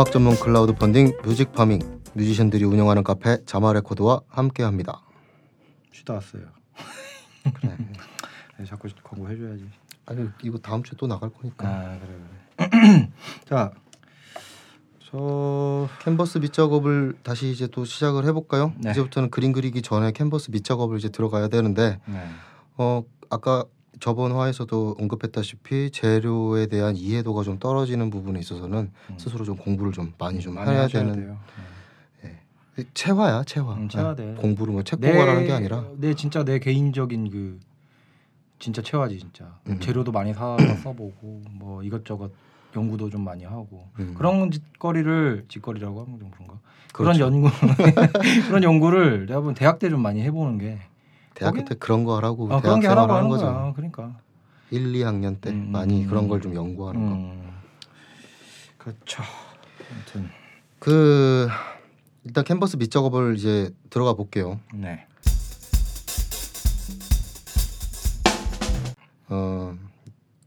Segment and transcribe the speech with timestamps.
[0.00, 1.78] 음악 전문 크라우드 펀딩 뮤직 파밍
[2.14, 5.02] 뮤지션들이 운영하는 카페 자마 레코드와 함께합니다.
[5.92, 6.44] 쉬다 왔어요.
[7.52, 7.76] 그래.
[8.58, 9.68] 네, 자꾸 광고 해줘야지.
[10.06, 11.68] 아니 이거 다음 주에 또 나갈 거니까.
[11.68, 12.18] 아 그래
[12.56, 13.10] 그래.
[13.44, 13.72] 자,
[15.10, 18.72] 저 캔버스 밑 작업을 다시 이제 또 시작을 해볼까요?
[18.78, 18.92] 네.
[18.92, 22.26] 이제부터는 그림 그리기 전에 캔버스 밑 작업을 이제 들어가야 되는데 네.
[22.78, 23.66] 어 아까
[24.00, 29.14] 저번 화에서도 언급했다시피 재료에 대한 이해도가 좀 떨어지는 부분에 있어서는 음.
[29.18, 31.38] 스스로 좀 공부를 좀 많이 좀 많이 해야 되는 돼요.
[32.94, 33.74] 체화야 체화.
[33.74, 34.24] 음, 체화돼.
[34.24, 34.34] 네.
[34.34, 37.60] 공부를 뭐책 내- 보고 하라는 게 아니라 내 진짜 내 개인적인 그
[38.58, 39.78] 진짜 체화지 진짜 음.
[39.80, 42.30] 재료도 많이 사서 써보고 뭐 이것저것
[42.74, 44.14] 연구도 좀 많이 하고 음.
[44.16, 46.54] 그런 짓거리를 짓거리라고 하면 좀 그런가
[46.94, 47.24] 그런 그렇죠.
[47.34, 47.50] 연구
[48.48, 50.78] 그런 연구를 내가 보면 대학 때 좀 많이 해보는 게
[51.34, 53.44] 대학교 거기- 때 그런 거 하라고 아, 대학 그런 게 생활 하라고 하는 거죠.
[53.46, 54.16] 거야 그러니까
[54.70, 56.28] 1, 2학년 때 음, 많이 음, 그런 음.
[56.28, 57.14] 걸좀 연구하는 거.
[57.14, 57.50] 음.
[58.78, 59.22] 그렇죠
[59.92, 60.30] 아무튼
[60.78, 61.48] 그
[62.24, 64.60] 일단 캔버스 밑 작업을 이제 들어가 볼게요.
[64.74, 65.06] 네
[69.28, 69.74] 어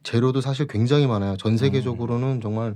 [0.04, 1.38] 재료도 사실 굉장히 많아요.
[1.38, 2.76] 전 세계적으로는 정말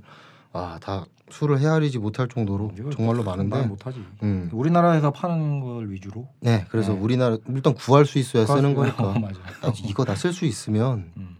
[0.57, 3.67] 아 다 수를 헤아리지 못할 정도로 정말로 말 많은데.
[3.67, 4.49] 못하지 음.
[4.53, 6.99] 우리나라에서 파는 걸 위주로 네, 그래서 네.
[6.99, 9.11] 우리나라 일단 구할 수 있어야 쓰는 어, 거니까.
[9.19, 11.35] 맞아 아, 이거 다 쓸 수 있으면 음.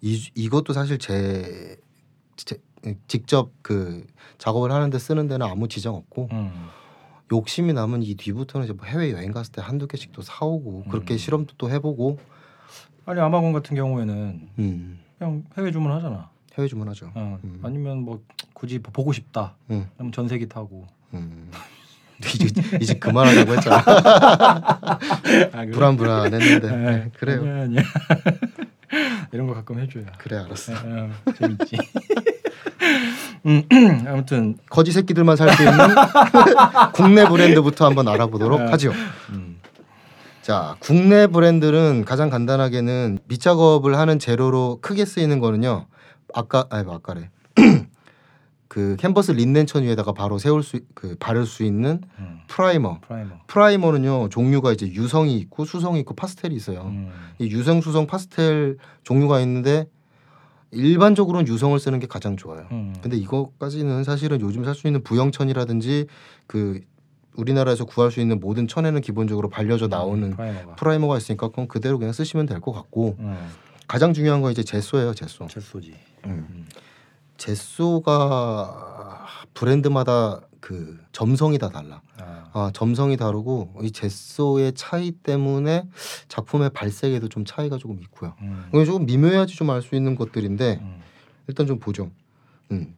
[0.00, 1.76] 이 이것도 사실 제,
[2.36, 2.58] 제
[3.08, 4.06] 직접 그
[4.38, 6.52] 작업을 하는데 쓰는 데는 아무 지장 없고 음.
[7.32, 11.14] 욕심이 남은 이 뒤부터는 이제 뭐 해외 여행 갔을 때 한두 개씩 또 사오고 그렇게
[11.14, 11.18] 음.
[11.18, 12.18] 실험도 또 해보고
[13.06, 16.30] 아니 아마곤 같은 경우에는 음, 그냥 해외 주문하잖아.
[16.56, 17.10] 해외 주문하죠.
[17.14, 17.58] 어, 음.
[17.62, 18.22] 아니면 뭐
[18.54, 19.56] 굳이 보고 싶다.
[19.70, 20.86] 음, 그럼 전세기 타고.
[21.12, 21.50] 음.
[22.24, 23.76] 이제 이제 그만하자고 했잖아.
[23.86, 27.40] 아, 불안불안했는데 네, 네, 그래요.
[27.40, 27.82] 아니야, 아니야.
[29.32, 30.04] 이런 거 가끔 해줘야.
[30.18, 30.72] 그래 알았어.
[30.72, 31.76] 어, 어, 재밌지.
[33.46, 33.62] 음,
[34.08, 35.76] 아무튼 거지 새끼들만 살 수 있는
[36.94, 38.70] 국내 브랜드부터 한번 알아보도록 네.
[38.70, 38.92] 하죠.
[39.30, 39.58] 음,
[40.40, 45.86] 자, 국내 브랜드는 가장 간단하게는 밑작업을 하는 재료로 크게 쓰이는 거는요.
[46.32, 47.30] 아까 아니 뭐 아까래.
[48.74, 52.98] 그 캔버스 린넨천 위에다가 바로 세울 수 그 바를 수 있는 음, 프라이머.
[53.06, 53.30] 프라이머.
[53.46, 56.86] 프라이머 는요 종류가 이제 유성이 있고 수성이 있고 파스텔이 있어요.
[56.86, 57.08] 음,
[57.38, 59.86] 이 유성, 수성, 파스텔 종류가 있는데
[60.72, 62.66] 일반적으로는 유성을 쓰는 게 가장 좋아요.
[62.72, 62.92] 음.
[63.00, 66.08] 근데 이거까지는 사실은 요즘 살 수 있는 부영천이라든지
[66.48, 66.80] 그
[67.36, 70.74] 우리나라에서 구할 수 있는 모든 천에는 기본적으로 발려져 나오는 프라이머가.
[70.74, 73.36] 프라이머가 있으니까 그건 그대로 그냥 쓰시면 될 것 같고 음,
[73.86, 75.94] 가장 중요한 건 이제 제소예요 제소 젯소지.
[77.44, 85.86] 제소가 브랜드마다 그 점성이 다 달라 아, 아, 점성이 다르고 이 제소의 차이 때문에
[86.28, 90.78] 작품의 발색에도 좀 차이가 조금 있고요 음, 이게 조금 미묘해야지 좀 알 수 있는 것들인데
[90.80, 91.00] 음,
[91.46, 92.10] 일단 좀 보죠.
[92.70, 92.96] 음.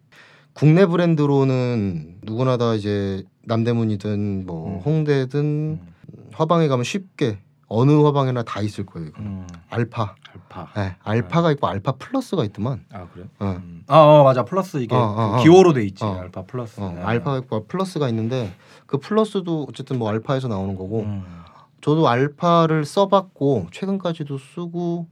[0.53, 4.81] 국내 브랜드로는 누구나 다 이제 남대문이든 뭐 음.
[4.81, 5.95] 홍대든 음,
[6.33, 9.09] 화방에 가면 쉽게 어느 화방에나 다 있을 거예요.
[9.09, 9.21] 이거.
[9.21, 9.47] 음.
[9.71, 10.69] 알파, 알파.
[10.77, 12.85] 네, 알파가 있고 알파 플러스가 있더만.
[12.93, 13.25] 아 그래?
[13.41, 13.61] 어.
[13.63, 13.83] 음.
[13.89, 14.45] 아, 어, 맞아.
[14.45, 15.43] 플러스 이게 어, 어, 그 어.
[15.43, 16.05] 기호로 돼 있지.
[16.05, 16.15] 어.
[16.21, 16.81] 알파 플러스.
[16.81, 17.01] 어, 네.
[17.03, 18.55] 알파가 있고 플러스가 있는데
[18.87, 21.25] 그 플러스도 어쨌든 뭐 알파에서 나오는 거고 음.
[21.81, 25.09] 저도 알파를 써봤고 최근까지도 쓰고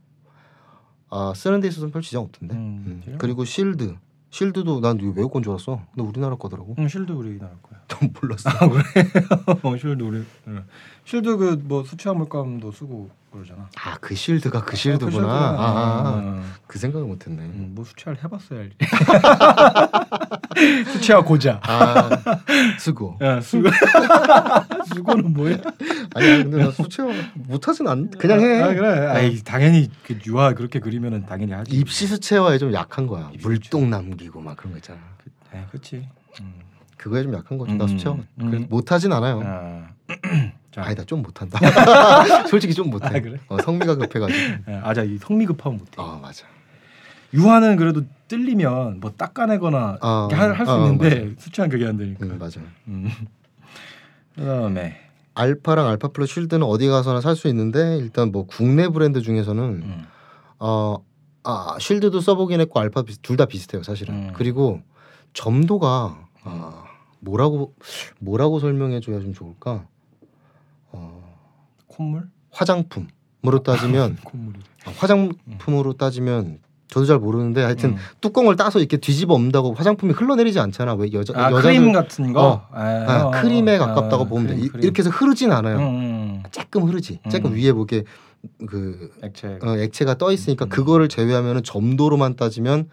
[1.09, 2.55] 아 쓰는 데 있어서는 별 지장 없던데.
[2.55, 3.15] 음, 음.
[3.17, 3.95] 그리고 실드,
[4.29, 5.81] 실드도 난 이거 외국 건줄 알았어.
[5.93, 6.75] 근데 우리나라 거더라고.
[6.77, 7.79] 음, 쉴드 우리나라 거야.
[7.87, 8.49] 난 몰랐어.
[8.49, 8.81] 아 그래?
[9.63, 10.25] 어, 쉴드 우리.
[10.47, 10.65] 응.
[11.05, 13.67] 쉴드 그 뭐 수치화 물감도 쓰고 그러잖아.
[13.75, 15.11] 아그 실드가 그그 실드구나.
[15.11, 15.33] 실드가.
[15.33, 16.15] 아, 아, 아.
[16.19, 17.41] 음, 그 생각을 못했네.
[17.43, 18.75] 음, 뭐 수치화를 해봤어야 알지.
[20.93, 21.59] 수치화 고자.
[21.63, 22.09] 아
[22.79, 23.17] 수고.
[23.21, 23.61] 야, 수
[24.95, 25.57] 수고는 뭐야?
[26.15, 28.09] 아니야 근데 나 수채화 못하진 않.
[28.11, 28.61] 그냥 해.
[28.61, 29.05] 아, 그래.
[29.07, 31.75] 아이, 당연히 그 유화 그렇게 그리면은 당연히 하지.
[31.75, 33.29] 입시 수채화에 좀 약한 거야.
[33.43, 34.99] 물똥 남기고 막 그런 거 있잖아.
[35.23, 36.07] 그, 네, 그렇지.
[36.41, 36.53] 음.
[36.97, 37.73] 그거에 좀 약한 거죠.
[37.73, 38.15] 나 음, 수채화.
[38.15, 38.25] 음.
[38.49, 39.85] 그래서 못하진 않아요.
[40.75, 40.83] 아.
[40.83, 41.59] 자, 아니다 좀 못한다.
[42.49, 43.07] 솔직히 좀 못해.
[43.07, 43.37] 아, 그래?
[43.47, 44.63] 어, 성미가 급해가지고.
[44.83, 45.91] 아자 이 성미 급하면 못해.
[45.97, 46.45] 아 맞아.
[47.33, 52.25] 유화는 그래도 뜰리면 뭐 닦아내거나 어, 할수 어, 있는데 수치화는 그게 안 되니까.
[52.25, 52.61] 음, 맞아.
[52.87, 53.09] 음.
[54.35, 54.97] 그다음에
[55.33, 60.05] 알파랑 알파 플러스 쉴드는 어디 가서나 살 수 있는데 일단 뭐 국내 브랜드 중에서는 음.
[60.59, 60.97] 어,
[61.43, 64.13] 아, 쉴드도 써보긴 했고 알파 둘 다 비슷해요 사실은.
[64.13, 64.33] 음.
[64.33, 64.81] 그리고
[65.33, 66.83] 점도가 아,
[67.19, 67.73] 뭐라고
[68.19, 69.85] 뭐라고 설명해줘야 좀 좋을까?
[71.95, 72.27] 어, 콧물?
[72.51, 74.59] 화장품으로 따지면 콧물이.
[74.85, 77.95] 아, 화장품으로 따지면 저도 잘 모르는데 하여튼 음.
[78.21, 80.93] 뚜껑을 따서 이렇게 뒤집어 엎는다고 화장품이 흘러내리지 않잖아.
[80.93, 82.47] 왜 여자 아 여자들 크림 같은 거.
[82.47, 82.67] 어.
[82.71, 84.53] 아, 아, 어, 크림에 어, 가깝다고 아, 보면 돼.
[84.53, 84.83] 크림, 이- 크림.
[84.83, 85.77] 이렇게 해서 흐르진 않아요.
[85.79, 86.43] 음, 음.
[86.51, 87.19] 조금 흐르지.
[87.29, 87.57] 조금 음.
[87.57, 88.03] 위에 뭐게
[88.67, 89.57] 그 액체.
[89.63, 90.69] 어, 액체가 떠 있으니까 음.
[90.69, 92.89] 그거를 제외하면은 점도로만 따지면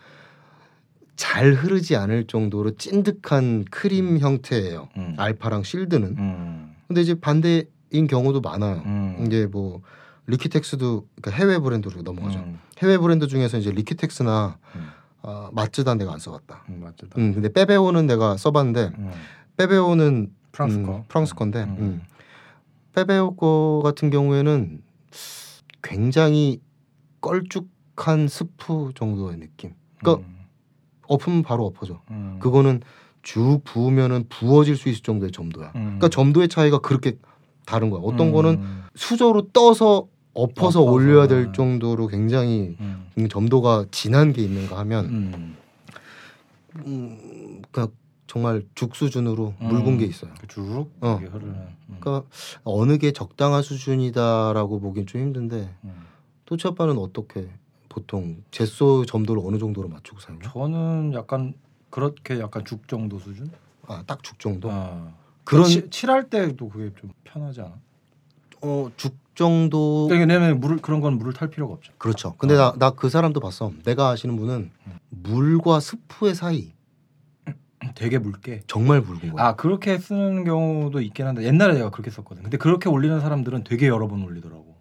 [1.14, 4.88] 잘 흐르지 않을 정도로 찐득한 크림 형태예요.
[4.96, 5.14] 음.
[5.19, 6.16] 알파랑 실드는.
[6.19, 6.75] 음.
[6.88, 8.83] 근데 이제 반대 인 경우도 많아요.
[8.85, 9.25] 음.
[9.27, 9.83] 이제 뭐
[10.26, 12.39] Liquitex도 그러니까 해외 브랜드로 넘어가죠.
[12.39, 12.59] 음.
[12.83, 14.89] 해외 브랜드 중에서 이제 Liquitex나 음.
[15.23, 16.65] 아, 마츠다 내가 안 써봤다.
[16.69, 17.06] 음, 맞죠.
[17.17, 19.11] 음, 근데 Pebeo는 내가 써봤는데 음.
[19.56, 21.05] Pebeo는 프랑스 음, 거.
[21.09, 21.77] 프랑스 건데 음.
[21.79, 22.03] 음.
[22.94, 24.83] Pebeo 거 같은 경우에는
[25.83, 26.61] 굉장히
[27.21, 29.75] 껄쭉한 스프 정도의 느낌.
[29.99, 30.37] 그러니까 음.
[31.06, 32.03] 엎으면 바로 엎어져.
[32.11, 32.38] 음.
[32.41, 32.81] 그거는
[33.23, 35.73] 쭉 부으면은 부어질 수 있을 정도의 점도야.
[35.77, 35.83] 음.
[35.83, 37.17] 그러니까 점도의 차이가 그렇게
[37.64, 38.00] 다른 거야.
[38.05, 38.32] 어떤 음.
[38.32, 38.61] 거는
[38.94, 40.82] 수저로 떠서 엎어서, 엎어서.
[40.82, 43.06] 올려야 될 정도로 굉장히 음.
[43.19, 45.56] 음, 점도가 진한 게 있는가 하면 음.
[46.87, 47.94] 음, 그러니까
[48.26, 49.69] 정말 죽 수준으로 음.
[49.69, 50.32] 묽은 게 있어요.
[50.41, 51.20] 그 주르륵 어.
[51.23, 51.69] 음.
[52.00, 52.26] 그러니까
[52.64, 55.93] 어느 게 적당한 수준이다라고 보긴 좀 힘든데 음.
[56.47, 57.49] 토치 아빠는 어떻게
[57.91, 60.49] 보통 제소 점도를 어느 정도로 맞추고 사용해?
[60.49, 61.53] 저는 약간
[61.91, 63.50] 그렇게 약간 죽 정도 수준.
[63.87, 64.70] 아딱 죽 정도.
[64.73, 65.12] 아.
[65.44, 67.73] 그런 치, 칠할 때도 그게 좀 편하지 않아?
[68.61, 71.93] 어죽 정도 그러니까 왜냐면 물을 그런 건 물을 탈 필요가 없죠.
[71.99, 72.35] 그렇죠.
[72.37, 73.73] 근데 나나 그 사람도 봤어.
[73.85, 74.99] 내가 아시는 분은 음.
[75.11, 76.73] 물과 스프의 사이
[77.94, 78.61] 되게 묽게.
[78.67, 79.44] 정말 묽은 거야.
[79.44, 82.43] 아 그렇게 쓰는 경우도 있긴 한데 옛날에 내가 그렇게 썼거든.
[82.43, 84.72] 근데 그렇게 올리는 사람들은 되게 여러 번 올리더라고.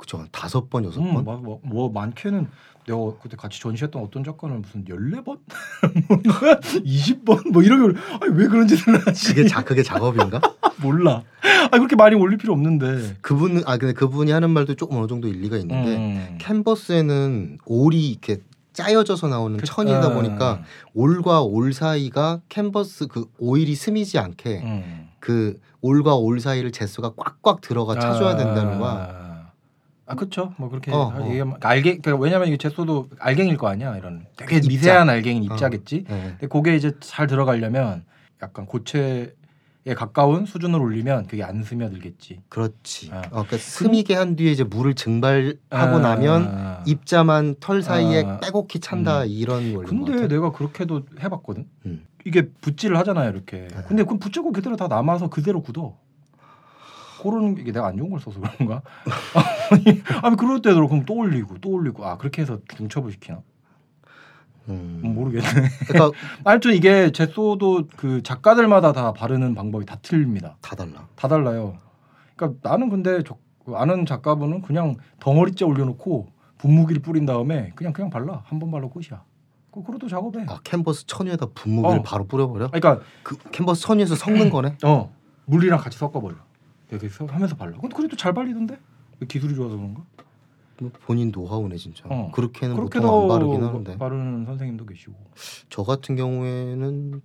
[0.00, 0.16] 그쵸.
[0.18, 1.24] 한 다섯 번 여섯 음, 번.
[1.24, 2.46] 뭐, 뭐, 뭐 많게는
[2.86, 5.38] 내가 그때 같이 전시했던 어떤 작가는 무슨 14번?
[6.84, 7.48] 20번?
[7.52, 9.28] 뭐 이런 걸 아니 왜 그런 짓을 하지?
[9.34, 10.40] 그게 자 그게 작업인가?
[10.80, 11.22] 몰라.
[11.42, 13.16] 아 그렇게 많이 올릴 필요 없는데.
[13.20, 16.38] 그분 아 근데 그분이 하는 말도 조금 어느 정도 일리가 있는데 음.
[16.40, 18.38] 캔버스에는 올이 이렇게
[18.72, 20.14] 짜여져서 나오는 그- 천이다 어.
[20.14, 20.62] 보니까
[20.94, 25.08] 올과 올 사이가 캔버스 그 오일이 스미지 않게 음.
[25.20, 29.29] 그 올과 올 사이를 제수가 꽉꽉 들어가 차줘야 된다는 거야.
[30.10, 30.52] 아, 아 그렇죠.
[30.56, 31.28] 뭐 그렇게 어, 하- 어.
[31.28, 34.68] 얘기하면 알갱 그러니까 왜냐면 이게 제소도 알갱일 거 아니야 이런 되게 입자.
[34.68, 36.04] 미세한 알갱인 입자겠지.
[36.08, 36.22] 네.
[36.30, 38.04] 근데 그게 이제 잘 들어가려면
[38.42, 39.28] 약간 고체에
[39.96, 42.40] 가까운 수준으로 올리면 그게 안 스며들겠지.
[42.48, 43.10] 그렇지.
[43.12, 43.18] 아.
[43.18, 46.84] 어, 그러니까 스미게 한 뒤에 이제 물을 증발하고 나면 아.
[46.86, 48.40] 입자만 털 사이에 아.
[48.40, 49.28] 빼곡히 찬다 음.
[49.28, 50.28] 이런 원리인 것 근데.
[50.28, 51.66] 내가 그렇게도 해봤거든.
[51.86, 52.04] 음.
[52.26, 53.68] 이게 붓질을 하잖아요, 이렇게.
[53.68, 53.82] 네.
[53.88, 55.96] 근데 그럼 붓자국 그대로 다 남아서 그대로 굳어.
[57.22, 58.82] 그런 게 내가 안 좋은 걸 써서 그런가?
[59.70, 63.40] 아니, 아니 그럴 때도 그럼 또 올리고 또 올리고 아 그렇게 해서 중첩을 시키나?
[64.68, 65.00] 음.
[65.04, 65.46] 음, 모르겠네.
[65.88, 70.56] 그러니까 아무튼 이게 제소도 그 작가들마다 다 바르는 방법이 다 틀립니다.
[70.60, 71.08] 다 달라.
[71.16, 71.76] 다 달라요.
[72.36, 76.28] 그러니까 나는 근데 저, 그 아는 작가분은 그냥 덩어리째 올려놓고
[76.58, 79.22] 분무기를 뿌린 다음에 그냥 그냥 발라 한 번 발라 끝이야.
[79.72, 80.44] 그 그래도 작업해.
[80.48, 82.02] 아 캔버스 천 위에다 분무기를 어.
[82.02, 82.68] 바로 뿌려버려?
[82.70, 84.76] 그러니까 그 캔버스 천 위에서 섞는 거네?
[84.84, 85.12] 어
[85.46, 86.36] 물이랑 같이 섞어버려.
[86.90, 87.78] 이렇게 서- 하면서 발라.
[87.78, 88.78] 근데 그래도 잘 발리던데?
[89.28, 90.02] 기술이 좋아서 그런가?
[90.80, 92.04] 뭐 본인 노하우네 진짜.
[92.08, 92.30] 어.
[92.34, 93.98] 그렇게는 보통 안 바르긴 하는데.
[93.98, 95.14] 바르는 선생님도 계시고.
[95.68, 97.20] 저 같은 경우에는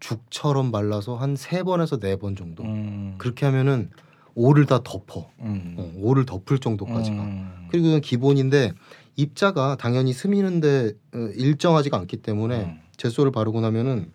[0.00, 2.64] 죽처럼 말라서 한 세 번에서 네 번 정도.
[2.64, 3.14] 음.
[3.18, 3.90] 그렇게 하면은
[4.34, 5.30] 오를 다 덮어.
[5.40, 5.74] 음.
[5.78, 7.16] 어, 오를 덮을 정도까지가.
[7.22, 7.68] 음.
[7.70, 8.72] 그리고 그건 기본인데
[9.16, 12.80] 입자가 당연히 스미는데 어, 일정하지가 않기 때문에 음.
[12.98, 14.10] 젯소를 바르고 나면은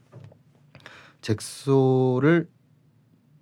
[1.21, 2.47] 잭소를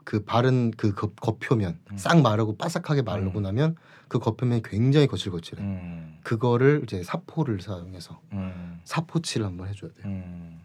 [0.10, 1.98] 그 바른 그 겉- 겉표면 음.
[1.98, 3.44] 싹 마르고 바삭하게 마르고 음.
[3.44, 3.76] 나면
[4.08, 5.62] 그 겉표면이 굉장히 거칠거칠해.
[5.62, 6.18] 음.
[6.24, 8.82] 그거를 이제 사포를 사용해서 음.
[8.86, 10.06] 사포칠을 한번 해줘야 돼요.
[10.08, 10.62] 음.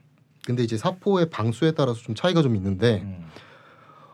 [0.47, 3.27] 근데 이제 사포의 방수에 따라서 좀 차이가 좀 있는데 음.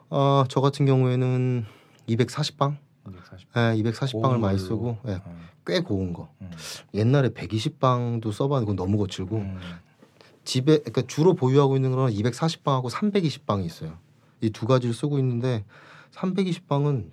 [0.09, 1.65] 어, 저 같은 경우에는
[2.09, 2.77] 240방,
[3.09, 3.49] 240.
[3.55, 4.59] 예, 240방을 고운 많이.
[4.59, 5.49] 쓰고 예, 음.
[5.65, 6.29] 꽤 고운 거.
[6.41, 6.51] 음.
[6.95, 9.61] 옛날에 120방도 써봤는데 그건 너무 거칠고 음.
[10.43, 13.97] 집에 그러니까 주로 보유하고 있는 거는 240방하고 320방이 있어요.
[14.41, 15.65] 이 두 가지를 쓰고 있는데
[16.13, 17.11] 320방은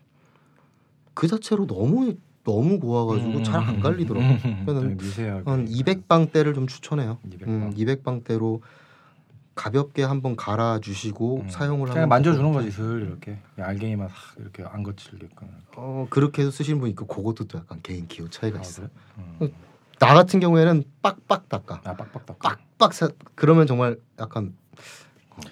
[1.13, 3.43] 그 자체로 너무 너무 고와가지고 음.
[3.43, 4.25] 잘안 갈리더라고.
[4.25, 4.63] 음.
[4.65, 5.49] 그래서 되게 미세하게.
[5.49, 7.17] 한 200방대를 좀 추천해요.
[7.29, 7.47] 200방.
[7.47, 8.61] 음, 200방대로
[9.53, 11.49] 가볍게 한번 갈아 주시고 음.
[11.49, 12.71] 사용을 그냥 하면 만져주는 거지.
[12.71, 15.47] 슬 이렇게 알갱이만 싹 이렇게 안 거칠게끔.
[15.75, 18.83] 어 그렇게 해서 쓰시는 분 있고 그것도 또 약간 개인 기호 차이가 아, 있어.
[18.83, 18.91] 그래?
[19.19, 19.49] 요 음.
[19.99, 21.81] 나 같은 경우에는 빡빡 닦아.
[21.83, 22.37] 아 빡빡 닦아.
[22.77, 24.77] 빡빡 사 그러면 정말 약간 어,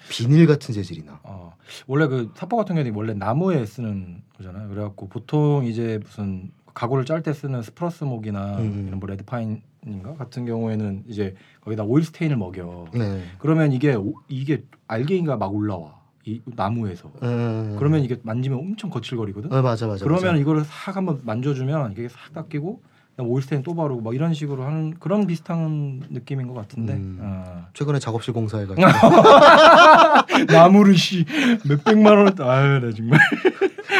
[0.08, 1.20] 비닐 같은 재질이 나.
[1.22, 1.54] 어
[1.86, 4.68] 원래 그 사포 같은 경우는 원래 나무에 쓰는 거잖아요.
[4.68, 8.84] 그래갖고 보통 이제 무슨 가구를 짤 때 쓰는 spruce 목이나 음.
[8.88, 12.86] 이런 뭐 red pine인가 같은 경우에는 이제 거기다 오일 스테인을 먹여.
[12.92, 13.22] 네.
[13.38, 17.10] 그러면 이게 오- 이게 알갱이가 막 올라와 이 나무에서.
[17.22, 17.76] 음.
[17.78, 19.52] 그러면 이게 만지면 엄청 거칠거리거든.
[19.52, 20.04] 어, 맞아 맞아.
[20.04, 20.36] 그러면 맞아.
[20.40, 22.82] 이거를 싹 한번 만져주면 이게 싹 닦이고
[23.18, 26.92] 오일 스테인 또 바르고 막 이런 식으로 하는 그런 비슷한 느낌인 것 같은데.
[26.94, 27.18] 음.
[27.20, 27.66] 어.
[27.72, 28.86] 최근에 작업실 공사해가지고
[30.52, 31.24] 나무를 씨
[31.64, 32.26] 몇백만 원.
[32.40, 33.18] 아유 나 정말.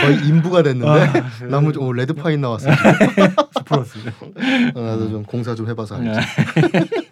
[0.03, 2.69] 거의 인부가 됐는데 아, 나무 좀 어, red pine 나왔어.
[3.59, 3.99] spruce.
[4.75, 6.21] 어, 나도 좀 공사 좀 해봐서 알지.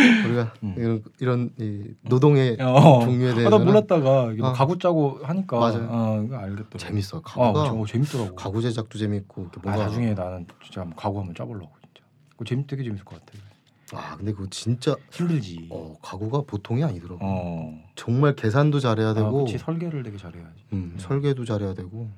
[0.00, 0.22] 네.
[0.22, 0.74] 제가 음.
[0.76, 3.00] 이런 이런 이 노동의 어.
[3.00, 4.52] 종류에 아, 나 대해서는 몰랐다가 어.
[4.52, 5.88] 가구 짜고 하니까 맞아요.
[5.90, 6.78] 어, 이거 알겠더라고.
[6.78, 7.18] 재밌어.
[7.18, 8.34] 어, 가구가 저 재밌더라고.
[8.34, 12.06] 가구 제작도 재밌고 아, 뭔가 나중에 나는 진짜 한번 가구 한번 짜보려고 진짜.
[12.32, 13.38] 그거 재밌 되게 재밌을 것 같아.
[13.92, 15.66] 아 근데 그거 진짜 힘들지.
[15.70, 17.18] 어 가구가 보통이 아니더라고.
[17.22, 17.78] 어.
[17.96, 20.64] 정말 계산도 잘해야 아, 되고 그치 설계를 되게 잘해야지.
[20.72, 20.98] 음, 음.
[20.98, 22.08] 설계도 잘해야 되고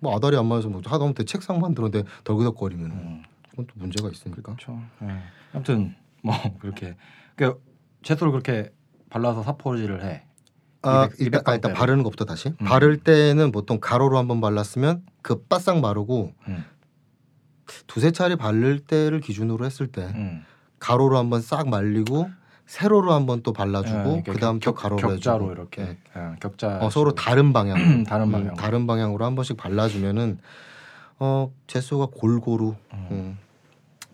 [0.00, 3.22] 뭐 아다리 안 맞아서 뭐 하다못해 책상 만들었는데 덜그덕거리면 음.
[3.48, 4.42] 그건 또 문제가 있으니까.
[4.42, 4.78] 그렇죠.
[5.02, 5.06] 예.
[5.52, 6.96] 아무튼 뭐 그렇게
[7.36, 7.62] 그
[8.02, 8.70] 채소를 그렇게
[9.10, 10.24] 발라서 사포질을 해.
[10.82, 12.64] 아 200 일단, 아, 일단 200 바르는 것부터 다시 음.
[12.64, 16.64] 바를 때는 보통 가로로 한번 발랐으면 그 바싹 마르고 음.
[17.86, 20.44] 두세 차례 바를 때를 기준으로 했을 때 음.
[20.78, 22.28] 가로로 한번 싹 말리고
[22.66, 25.98] 세로로 한번 또 발라주고 예, 그 다음 또 격- 가로로 격자로 해주고 이렇게 예.
[26.16, 26.78] 예, 격자.
[26.82, 28.54] 어, 서로 다른 방향 다른 방향.
[28.54, 30.38] 다른 방향으로 한 번씩 발라주면은
[31.18, 33.38] 어 제수가 골고루 음.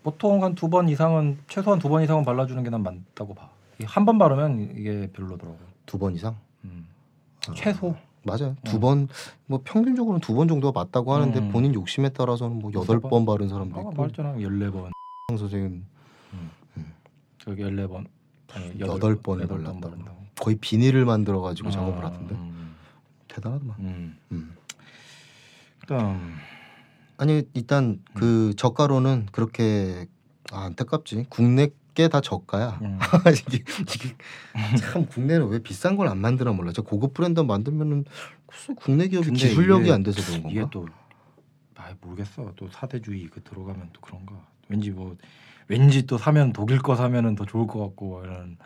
[0.01, 0.03] 음.
[0.03, 3.49] 보통 한 두 번 이상은 최소한 두 번 이상은 발라주는 게 난 맞다고 봐.
[3.85, 5.57] 한 번 바르면 이게 별로더라고.
[5.85, 6.87] 두 번 이상 음.
[7.47, 7.95] 아, 최소.
[8.23, 8.79] 맞아요 두 음.
[8.81, 11.49] 번뭐 평균적으로는 두 번 정도가 맞다고 하는데 음.
[11.51, 13.09] 본인 욕심에 따라서는 뭐 여덟 번?
[13.09, 14.33] 번 바른 사람도 아까 있고 말했잖아.
[14.35, 14.91] 14번.
[15.37, 15.85] 선생님
[17.39, 18.05] 저기 14번.
[18.53, 19.79] 아니, 여덟 번을 여덟 발랐다고.
[19.79, 20.17] 번 바른다고.
[20.39, 22.75] 거의 비닐을 만들어 가지고 아, 작업을 하던데 음.
[23.27, 24.17] 대단하더만 음.
[24.31, 24.55] 음.
[25.79, 26.35] 그다음
[27.21, 30.07] 아니 일단 그 저가로는 그렇게
[30.51, 32.97] 아, 안타깝지 국내 게 다 저가야 음.
[33.47, 34.15] 이게, 이게
[34.79, 38.05] 참 국내는 왜 비싼 걸 안 만드나 몰라 저 고급 브랜드 만들면은
[38.75, 40.87] 국내 기업이 기술력이 이게- 안 돼서 그런 건가 이게 또
[41.75, 42.53] 아, 모르겠어.
[42.55, 44.33] 또 사대주의 그 들어가면 또 그런가.
[44.67, 45.15] 왠지 뭐
[45.67, 48.57] 왠지 또 사면 독일 거 사면은 더 좋을 것 같고 이런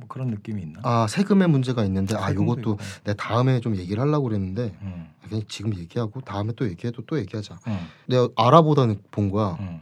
[0.00, 0.80] 뭐 그런 느낌이 있나?
[0.82, 2.78] 아 세금의 문제가 있는데 아 요것도.
[3.04, 5.10] 내 다음에 좀 얘기를 하려고 그랬는데 음.
[5.22, 7.78] 그냥 지금 얘기하고 다음에 또 얘기해도 또 얘기하자 음.
[8.06, 9.80] 내가 알아보다는 본 거야 음.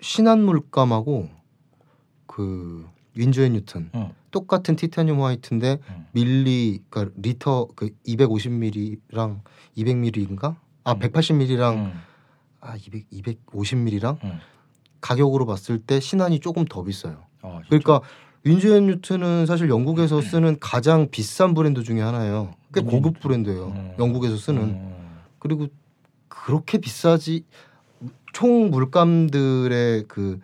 [0.00, 1.28] 신한 물감하고
[2.26, 4.10] 그 Winsor & Newton 음.
[4.30, 6.06] 똑같은 티타늄 화이트인데 음.
[6.12, 9.40] 밀리 그러니까 리터 그 250ml랑
[9.76, 10.56] 200ml인가?
[10.84, 10.98] 아 음.
[10.98, 12.00] 180ml랑 음.
[12.60, 13.10] 아 200,
[13.46, 14.38] 250ml랑 음.
[15.00, 17.24] 가격으로 봤을 때 신한이 조금 더 비싸요.
[17.42, 17.60] 아?
[17.66, 18.00] 그러니까
[18.44, 22.54] Winsor & Newton은 사실 영국에서 쓰는 가장 비싼 브랜드 중에 하나예요.
[22.74, 23.20] 꽤 고급.
[23.20, 23.66] 브랜드예요.
[23.68, 23.92] 음.
[23.98, 24.94] 영국에서 쓰는 음.
[25.38, 25.68] 그리고
[26.28, 27.44] 그렇게 비싸지
[28.32, 30.40] 총 물감들의 그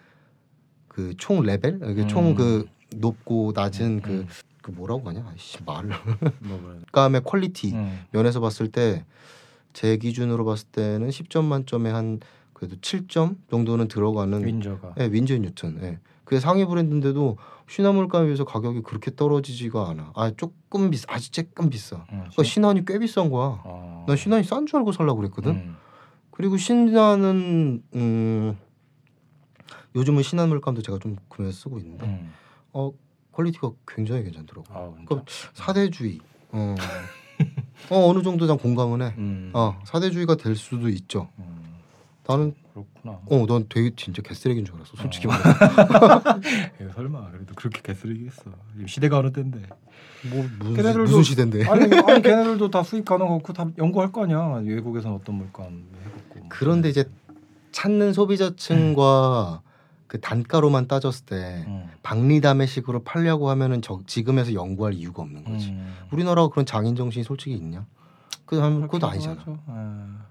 [0.89, 2.09] 그 총 레벨 이게 음.
[2.09, 4.29] 총그 높고 낮은 그, 음.
[4.63, 5.91] 그 뭐라고 하냐 아이씨 말을
[6.41, 8.01] 뭐 물감의 quality 음.
[8.13, 9.05] 면에서 봤을 때
[9.75, 12.19] 제 기준으로 봤을 때는 10점 만점에 한
[12.53, 15.79] 그래도 7점 정도는 들어가는 Winsor가 예, Winsor Newton.
[15.83, 15.99] 예.
[16.29, 17.39] 그게 상위 브랜드인데도
[17.69, 20.13] 신한물감에 비해서 가격이 그렇게 떨어지지가 않아.
[20.15, 21.97] 아 조금 비싸, 아주 조금 비싸.
[21.97, 23.63] 음, 그러니까 신한이 꽤 비싼 거야.
[23.65, 24.05] 아.
[24.07, 25.53] 난 신한이 싼 줄 알고 살라고 그랬거든.
[25.53, 25.77] 음.
[26.31, 28.59] 그리고 신한은 음,
[29.95, 32.31] 요즘은 신한 물감도 제가 좀 구매 쓰고 있는데 음.
[32.75, 32.93] 어
[33.33, 34.67] quality가 굉장히 괜찮더라고.
[34.69, 35.05] 아, 진짜?
[35.09, 36.19] 그럼 사대주의.
[36.53, 36.75] 어.
[37.89, 39.15] 어 어느 정도 난 공감은 해.
[39.17, 39.51] 음.
[39.55, 41.31] 어 사대주의가 될 수도 있죠.
[41.39, 41.79] 음.
[42.27, 42.55] 나는
[42.85, 43.21] 그렇구나.
[43.27, 44.93] 어넌 되게 진짜 개쓰레기인 줄 알았어.
[44.97, 45.31] 솔직히 어.
[45.31, 46.41] 말해서.
[46.81, 48.51] 에이, 설마 그래도 그렇게 개쓰레기겠어.
[48.87, 49.61] 시대가 어느 때인데.
[50.31, 51.67] 뭐 무슨, 걔네들도- 무슨 시대인데?
[51.69, 51.89] 아니, 아니
[52.23, 54.61] 걔네들도 다 수입 가능하고 다 연구할 거 아니야.
[54.65, 56.39] 외국에서는 어떤 물감 해봤고.
[56.41, 56.47] 뭐.
[56.49, 57.05] 그런데 이제
[57.73, 59.63] 찾는 소비자층과
[60.07, 61.85] 그 단가로만 따졌을 때 음.
[62.03, 65.69] 박리담의식으로 팔려고 하면은 저, 지금에서 연구할 이유가 없는 거지.
[65.71, 65.95] 음.
[66.11, 67.85] 우리나라가 그런 장인 정신이 솔직히 있냐?
[68.49, 69.45] 그 그것도 아니잖아.
[69.47, 69.53] 예.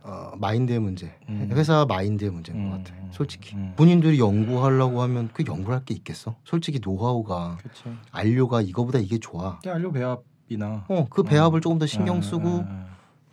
[0.02, 1.50] 어, 마인드의 문제, 음.
[1.54, 2.96] 회사 마인드의 문제인 음, 것 같아.
[2.96, 3.74] 음, 솔직히 음.
[3.78, 6.36] 본인들이 연구하려고 하면 그 연구할 게 있겠어?
[6.44, 7.84] 솔직히 노하우가 그렇지.
[8.12, 9.60] 안료가 이거보다 이게 좋아.
[9.68, 10.86] 알료 배합이나.
[10.88, 11.62] 어, 그 배합을 음.
[11.62, 12.86] 조금 더 신경 예, 쓰고 예, 예.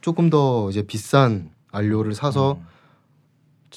[0.02, 2.66] 조금 더 이제 비싼 안료를 사서 음.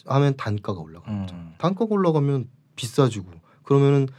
[0.08, 1.36] 하면 단가가 올라가는 거죠.
[1.36, 1.54] 음.
[1.58, 3.32] 단가가 올라가면 비싸지고
[3.64, 4.10] 그러면은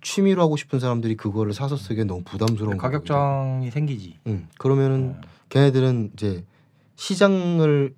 [0.00, 2.98] 취미로 하고 싶은 사람들이 그거를 사서 쓰기에 너무 부담스러운 거거든요.
[3.00, 4.18] 가격장이 생기지.
[4.26, 4.48] 응.
[4.58, 5.28] 그러면은 예.
[5.48, 6.44] 걔네들은 이제
[6.96, 7.94] 시장을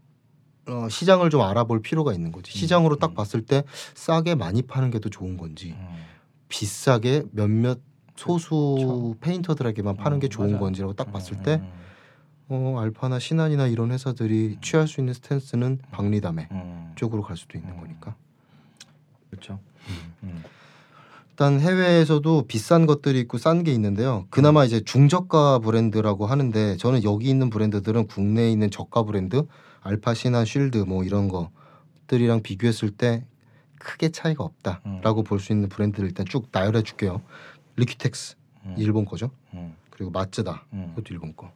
[0.68, 2.52] 어, 시장을 좀 알아볼 필요가 있는 거지.
[2.52, 3.14] 시장으로 딱 음.
[3.14, 3.64] 봤을 때
[3.94, 6.04] 싸게 많이 파는 게 더 좋은 건지 음.
[6.48, 7.80] 비싸게 몇몇
[8.16, 9.16] 소수 그쵸.
[9.20, 10.60] 페인터들에게만 파는 게 음, 좋은 맞아.
[10.60, 11.70] 건지라고 딱 봤을 음, 때 음,
[12.48, 16.92] 어, 알파나 신한이나 이런 회사들이 취할 수 있는 스탠스는 박리담회 음.
[16.96, 17.80] 쪽으로 갈 수도 있는 음.
[17.80, 18.14] 거니까.
[19.30, 19.58] 그렇죠.
[21.40, 21.56] 음.
[21.56, 24.26] 일단 해외에서도 비싼 것들이 있고 싼 게 있는데요.
[24.28, 29.46] 그나마 이제 중저가 브랜드라고 하는데 저는 여기 있는 브랜드들은 국내에 있는 저가 브랜드
[29.80, 33.24] 알파 신한 쉴드 뭐 이런 것들이랑 비교했을 때
[33.78, 37.22] 크게 차이가 없다라고 볼수 있는 브랜드를 일단 쭉 나열해 줄게요.
[37.76, 38.74] Liquitex 음.
[38.76, 39.30] 일본 거죠.
[39.54, 39.74] 음.
[39.88, 40.92] 그리고 마츠다 음.
[40.94, 41.50] 그것도 일본 거.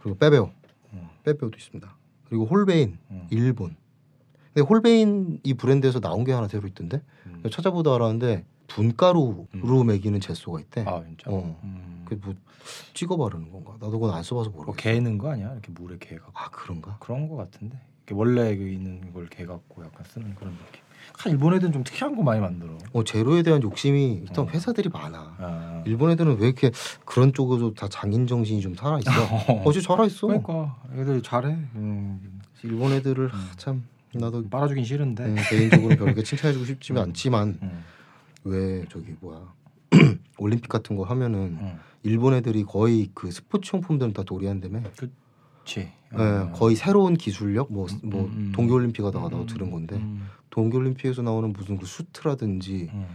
[0.00, 0.50] 그리고 Pebeo
[0.94, 1.08] 음.
[1.22, 1.96] Pebeo도 있습니다.
[2.28, 3.26] 그리고 Holbein 음.
[3.30, 3.76] 일본
[4.54, 7.42] 근데 Holbein 이 브랜드에서 나온 게 하나 새로 있던데 음.
[7.50, 9.86] 찾아보다 알았는데 분가루로 음.
[9.86, 10.82] 매기는 젯소가 있대.
[10.86, 11.30] 아 진짜.
[11.30, 11.58] 어.
[11.64, 12.04] 음.
[12.06, 12.34] 그뭐
[12.94, 13.72] 찍어 바르는 건가?
[13.80, 14.76] 나도 그건 안 써봐서 뭐 모르겠어.
[14.90, 15.52] 개는 거 아니야?
[15.52, 16.96] 이렇게 물에 개가 아 그런가?
[17.00, 17.78] 그런 거 같은데.
[18.10, 20.82] 원래 그 있는 걸 개 갖고 약간 쓰는 그런 느낌.
[21.24, 22.76] 아, 일본 애들은 좀 특이한 거 많이 만들어.
[22.92, 24.48] 어 제로에 대한 욕심이 일단 어.
[24.48, 25.36] 회사들이 많아.
[25.38, 25.82] 아.
[25.86, 26.70] 일본 애들은 왜 이렇게
[27.06, 29.10] 그런 쪽으로 다 장인 정신이 좀 살아 있어?
[29.64, 30.26] 어제 살아 있어.
[30.26, 31.48] 그러니까 애들 잘해.
[31.74, 32.40] 음.
[32.64, 33.50] 일본 애들을 음.
[33.56, 35.24] 참 나도 빨아주긴 싫은데.
[35.24, 37.08] 음, 개인적으로 별로 칭찬해주고 싶지는 음.
[37.08, 37.84] 않지만 음.
[38.44, 39.52] 왜 저기 뭐야
[40.38, 41.78] 올림픽 같은 거 하면은 음.
[42.02, 44.82] 일본 애들이 거의 그 스포츠 용품들은 다 도리한다며.
[44.96, 45.92] 그렇지.
[46.14, 48.52] 예, 거의 새로운 기술력 뭐뭐 음, 음.
[48.54, 50.28] 동계올림픽 하다가 나도 음, 들은 건데 음.
[50.50, 53.06] 동계올림픽에서 나오는 무슨 그 수트라든지 음.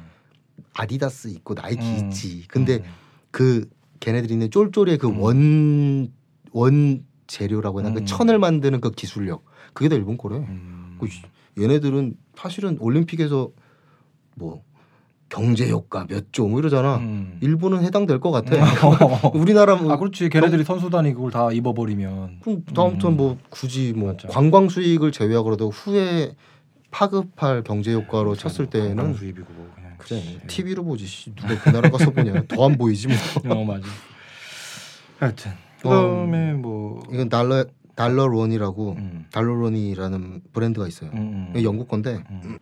[0.73, 2.07] 아디다스 있고 나이키 음.
[2.07, 2.47] 있지.
[2.47, 2.83] 근데 음.
[3.31, 5.19] 그 걔네들이 있는 쫄쫄의 그 음.
[5.19, 7.93] 원원 재료라고 해나 음.
[7.95, 10.37] 그 천을 만드는 그 기술력 그게 다 일본 거래.
[10.37, 10.86] 음.
[10.99, 11.21] 그 씨,
[11.59, 13.49] 얘네들은 사실은 올림픽에서
[14.35, 14.63] 뭐
[15.29, 16.97] 경제 효과 몇 조 뭐 이러잖아.
[16.97, 17.37] 음.
[17.41, 18.55] 일본은 해당될 것 같아.
[18.87, 19.31] 어.
[19.33, 23.17] 우리나라 뭐 아 그렇지 걔네들이 선수단이 그걸 다 입어버리면 그럼 다음부터 음.
[23.17, 24.27] 뭐 굳이 뭐 맞아.
[24.29, 26.35] 관광 수익을 제외하고도 후에
[26.91, 30.39] 파급할 경제 효과로 쳤을 관광 때는 수입이고 그냥 그래 씨.
[30.47, 33.07] TV로 보지 씨, 누가 그 나라 가서 보냐 더 안 보이지
[33.43, 33.85] 뭐 어 맞아.
[35.19, 35.51] 하여튼
[35.81, 37.65] 그다음에 뭐 이건 달러
[37.97, 39.25] 달러론이라고 음.
[39.31, 41.09] 달러론이라는 브랜드가 있어요.
[41.13, 41.63] 음, 음.
[41.63, 42.57] 영국 건데 음.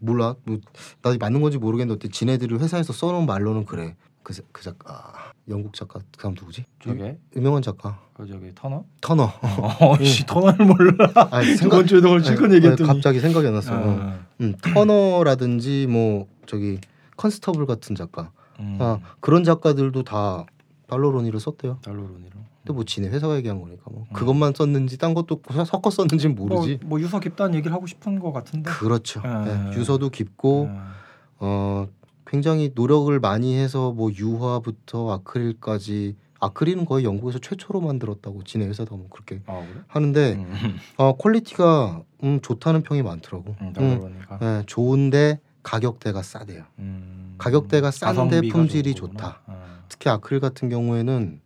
[0.00, 0.58] 몰라 뭐
[1.02, 5.12] 나도 맞는 건지 모르겠는데 어때 지네들이 회사에서 써놓은 말로는 그래 그, 자- 그 작가
[5.48, 8.84] 영국 작가 그 사람 누구지 저게 유명한 작가 그 저기 터너?
[9.00, 9.30] 터너
[9.80, 11.08] 어 씨 터너를 몰라.
[11.14, 13.76] 아 저번 주에도 그걸 실컷 아니, 얘기했더니 갑자기 생각이 안 났어 어.
[14.00, 16.78] 아, 음, 터너라든지 뭐 저기
[17.16, 18.76] 컨스터블 같은 작가 음.
[18.80, 20.44] 아 그런 작가들도 다
[20.88, 22.40] Daler-Rowney를 썼대요 Daler-Rowney로.
[22.62, 24.12] 근데 뭐 지네 회사가 얘기한 거니까 뭐 음.
[24.12, 28.32] 그것만 썼는지 딴 것도 섞어 썼는지는 모르지 뭐, 뭐 유서 깊다는 얘기를 하고 싶은 것
[28.32, 28.70] 같은데.
[28.70, 29.44] 그렇죠 아.
[29.44, 30.92] 네, 유서도 깊고 아,
[31.38, 31.88] 어
[32.26, 39.08] 굉장히 노력을 많이 해서 뭐 유화부터 아크릴까지 아크릴은 거의 영국에서 최초로 만들었다고 지네 회사도 뭐
[39.10, 39.82] 그렇게 아 그래?
[39.88, 43.56] 하는데 음, 어 quality가 음 좋다는 평이 많더라고.
[43.60, 44.22] 음, 음.
[44.42, 46.64] 예, 좋은데 가격대가 싸대요.
[46.78, 47.34] 음.
[47.38, 48.94] 가격대가 싼데 품질이.
[48.94, 49.40] 좋다.
[49.46, 49.80] 아.
[49.88, 51.40] 특히 아크릴 같은 경우에는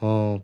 [0.00, 0.40] 어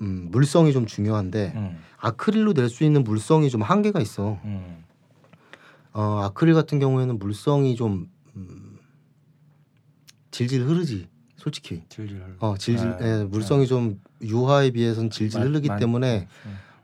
[0.00, 4.38] 음, 물성이 좀 중요한데 음, 아크릴로 낼 수 있는 물성이 좀 한계가 있어.
[4.44, 4.84] 음,
[5.92, 8.78] 어 아크릴 같은 경우에는 물성이 좀 음,
[10.30, 11.08] 질질 흐르지.
[11.36, 11.82] 솔직히.
[11.88, 12.34] 질질 흘러.
[12.40, 16.28] 어 질질 네, 예, 물성이 좀 유화에 비해서는 질질 많- 흐르기 많- 때문에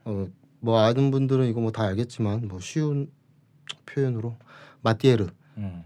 [0.07, 0.29] 음.
[0.63, 3.11] 어뭐 아는 분들은 이거 뭐 다 알겠지만 뭐 쉬운
[3.87, 4.37] 표현으로
[4.83, 5.83] 마띠에르 음.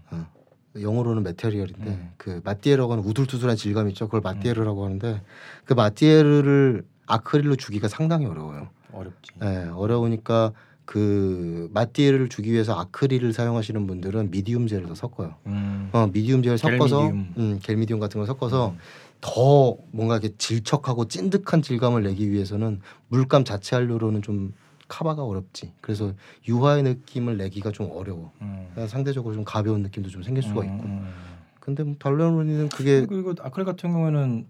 [0.79, 2.11] 영어로는 메테리얼인데 음.
[2.17, 4.05] 그 마띠에르하고는 우둘투둘한 질감 있죠.
[4.05, 5.21] 그걸 마띠에르라고 하는데
[5.65, 8.69] 그 마띠에르를 아크릴로 주기가 상당히 어려워요.
[8.91, 9.31] 어렵지.
[9.43, 10.53] 예, 어려우니까
[10.85, 15.35] 그 마띠에르를 주기 위해서 아크릴을 사용하시는 분들은 미디움 젤을 더 섞어요.
[15.47, 15.89] 음.
[15.93, 17.33] 어 미디움 젤 섞어서 겔미디움.
[17.37, 18.77] 음, 겔미디움 같은 걸 섞어서 음.
[19.21, 24.53] 더 뭔가 이렇게 질척하고 찐득한 질감을 내기 위해서는 물감 자체 한료로는 좀
[24.93, 25.73] 카바가 어렵지.
[25.81, 26.13] 그래서
[26.47, 28.31] 유화의 느낌을 내기가 좀 어려워.
[28.41, 28.67] 음.
[28.73, 30.83] 그래서 상대적으로 좀 가벼운 느낌도 좀 생길 수가 음, 있고.
[30.87, 31.13] 음.
[31.59, 34.45] 근데 뭐 달러론이는 그게 그리고 아크릴 같은 경우에는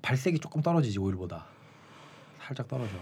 [0.00, 1.44] 발색이 조금 떨어지지 오일보다
[2.38, 2.92] 살짝 떨어져.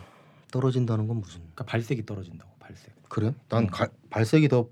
[0.50, 1.40] 떨어진다는 건 무슨?
[1.40, 2.92] 그러니까 발색이 떨어진다고 발색.
[3.08, 3.32] 그래?
[3.48, 3.66] 난 음.
[3.68, 4.68] 가- 발색이 더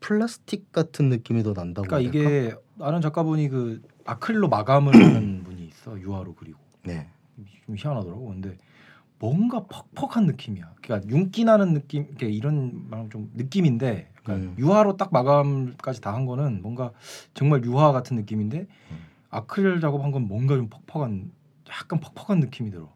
[0.00, 1.88] 플라스틱 같은 느낌이 더 난다고.
[1.88, 2.10] 그러니까?
[2.18, 7.08] 이게 아는 작가분이 그 아크릴로 마감을 하는 분이 있어 유화로 그리고 네.
[7.66, 8.26] 좀 희한하더라고.
[8.28, 8.56] 근데
[9.18, 10.74] 뭔가 퍽퍽한 느낌이야.
[10.80, 14.54] 그러니까 윤기 나는 느낌, 그러니까 이런 말하면 좀 느낌인데, 그러니까 음.
[14.58, 16.92] 유화로 딱 마감까지 다 한 거는 뭔가
[17.34, 18.98] 정말 유화 같은 느낌인데 음.
[19.30, 21.30] 아크릴 작업한 건 뭔가 좀 퍽퍽한,
[21.68, 22.88] 약간 퍽퍽한 느낌이 들어.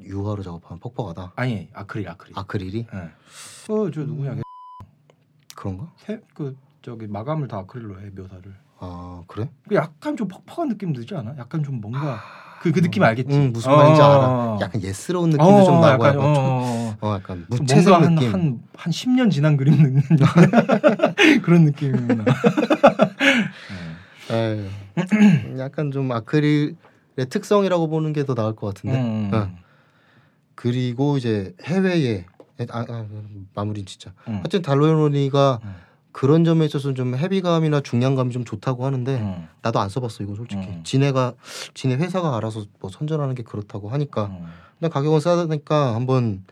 [0.00, 1.32] 유화로 작업하면 퍽퍽하다.
[1.34, 2.38] 아니 아크릴 아크릴.
[2.38, 3.10] 아크릴이 예.
[3.72, 4.32] 어저 누구냐?
[4.34, 4.42] 음.
[5.56, 5.92] 그런가?
[5.96, 8.54] 새, 그 저기 마감을 다 아크릴로 해 묘사를.
[8.78, 9.50] 아 그래?
[9.68, 11.36] 그 약간 좀 퍽퍽한 느낌 들지 않아?
[11.36, 12.20] 약간 좀 뭔가
[12.62, 13.34] 그 그 느낌 알겠지?
[13.36, 14.16] 응, 무슨 말인지 알아.
[14.18, 14.58] 어.
[14.60, 17.08] 약간 예스러운 느낌도 좀 나고 약간, 어, 초- 어, 어.
[17.08, 18.32] 어, 약간 좀 무채색 느낌.
[18.32, 20.02] 한, 한 10년 지난 그림 는
[21.42, 22.24] 그런 느낌이 나.
[24.30, 26.74] 에휴, 약간 좀 아크릴의
[27.30, 28.98] 특성이라고 보는 게 더 나을 것 같은데.
[29.00, 29.30] 음.
[29.32, 29.48] 어.
[30.54, 32.24] 그리고 이제 해외에
[32.70, 33.06] 아, 아,
[33.54, 34.10] 마무리 진짜.
[34.26, 34.34] 음.
[34.38, 35.74] 하여튼 달로로니가 음.
[36.12, 39.48] 그런 점에 있어서 좀 헤비감이나 중량감이 좀 좋다고 하는데 음.
[39.62, 40.62] 나도 안 써봤어 이거 솔직히.
[40.66, 40.80] 음.
[40.84, 41.34] 지네가
[41.74, 44.26] 지네 회사가 알아서 뭐 선전하는 게 그렇다고 하니까.
[44.26, 44.46] 음.
[44.78, 46.44] 근데 가격은 싸다니까 한번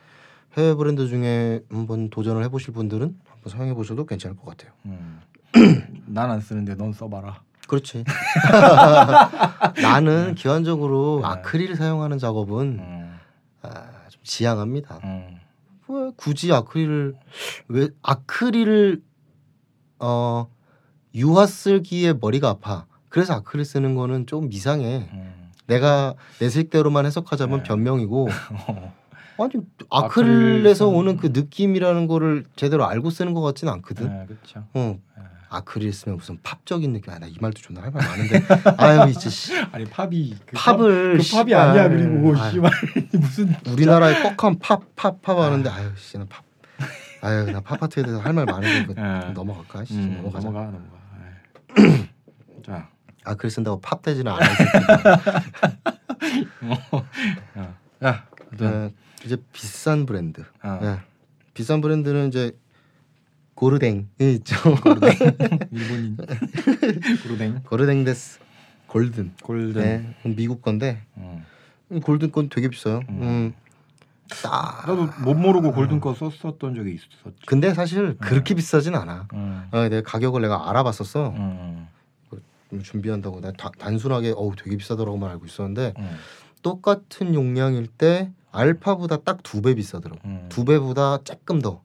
[0.57, 4.73] 해외 브랜드 중에 한번 도전을 해보실 분들은 한번 사용해 보셔도 괜찮을 것 같아요.
[4.87, 5.21] 음.
[6.07, 7.41] 난안 쓰는데 넌 써봐라.
[7.67, 8.05] 그렇지.
[9.83, 11.29] 나는 기본적으로 네.
[11.29, 13.19] 아크릴 사용하는 작업은 음.
[13.63, 13.69] 아,
[14.09, 15.01] 좀 지양합니다.
[15.05, 15.41] 음.
[15.89, 17.15] 왜 굳이 아크릴을
[17.69, 19.03] 왜 아크릴을
[19.99, 20.49] 어
[21.15, 22.87] 유화 쓸기에 머리가 아파.
[23.09, 25.09] 그래서 아크릴 쓰는 거는 좀 이상해.
[25.13, 25.51] 음.
[25.67, 27.63] 내가 내 식대로만 해석하자면 네.
[27.65, 28.29] 변명이고
[28.69, 28.95] 어.
[29.39, 29.53] 아니
[29.91, 34.09] 아크릴 아크릴에서 오는 그 느낌이라는 거를 제대로 알고 쓰는 것 같지는 않거든.
[34.09, 34.65] 네, 그렇죠.
[34.75, 35.23] 어 네.
[35.49, 37.13] 아크릴 쓰면 무슨 팝적인 느낌.
[37.13, 38.43] 아 나 이 말도 존나 할말 많은데.
[38.79, 39.53] 아유 이제 씨.
[39.73, 41.55] 아니 팝이 그 팝을 팝, 그 팝이.
[41.55, 42.71] 아니야 그리고 아유, 씨발
[43.21, 46.45] 무슨 우리나라에 뻑한 팝 팝 팝 하는데 아유 씨나 팝.
[47.23, 49.21] 아유 나 팝파트에 대해서 할 말 많은데 예.
[49.23, 49.85] 좀 넘어갈까?
[49.85, 50.49] 씨, 음, 넘어가자.
[50.49, 50.97] 넘어가 넘어가.
[51.79, 52.09] 에이.
[52.65, 52.89] 자,
[53.25, 54.45] 아크릴 쓴다고 팝 되지는 않아.
[57.59, 57.75] 야,
[58.05, 60.45] 야, 아무튼, 네, 이제 비싼 브랜드.
[60.61, 60.97] 아, 네.
[61.55, 62.53] 비싼 브랜드는 이제
[63.55, 64.55] 고르댕 있죠.
[65.73, 66.17] 일본인
[67.23, 68.39] 고르댕 고르댕 데스
[68.87, 69.33] 골든.
[69.43, 69.83] 골든.
[69.83, 71.45] 네, 미국 건데 음.
[71.93, 73.01] 음, 골든 건 되게 비싸요.
[73.09, 73.23] 음.
[73.23, 73.55] 음.
[74.43, 74.85] 딱.
[74.87, 77.17] 나도 못 모르고 골든 거 썼었던 적이 있었지.
[77.47, 79.29] 근데 사실 그렇게 비싸진 않아.
[79.35, 79.69] 음.
[79.73, 81.29] 어, 내가 가격을 내가 알아봤었어.
[81.31, 81.89] 음.
[82.71, 86.17] 좀 준비한다고 나 다- 단순하게 어우 되게 비싸더라고만 알고 있었는데 음.
[86.63, 90.21] 똑같은 용량일 때 알파보다 딱 두 배 비싸더라고.
[90.25, 90.47] 음.
[90.49, 91.83] 두 배보다 조금 더.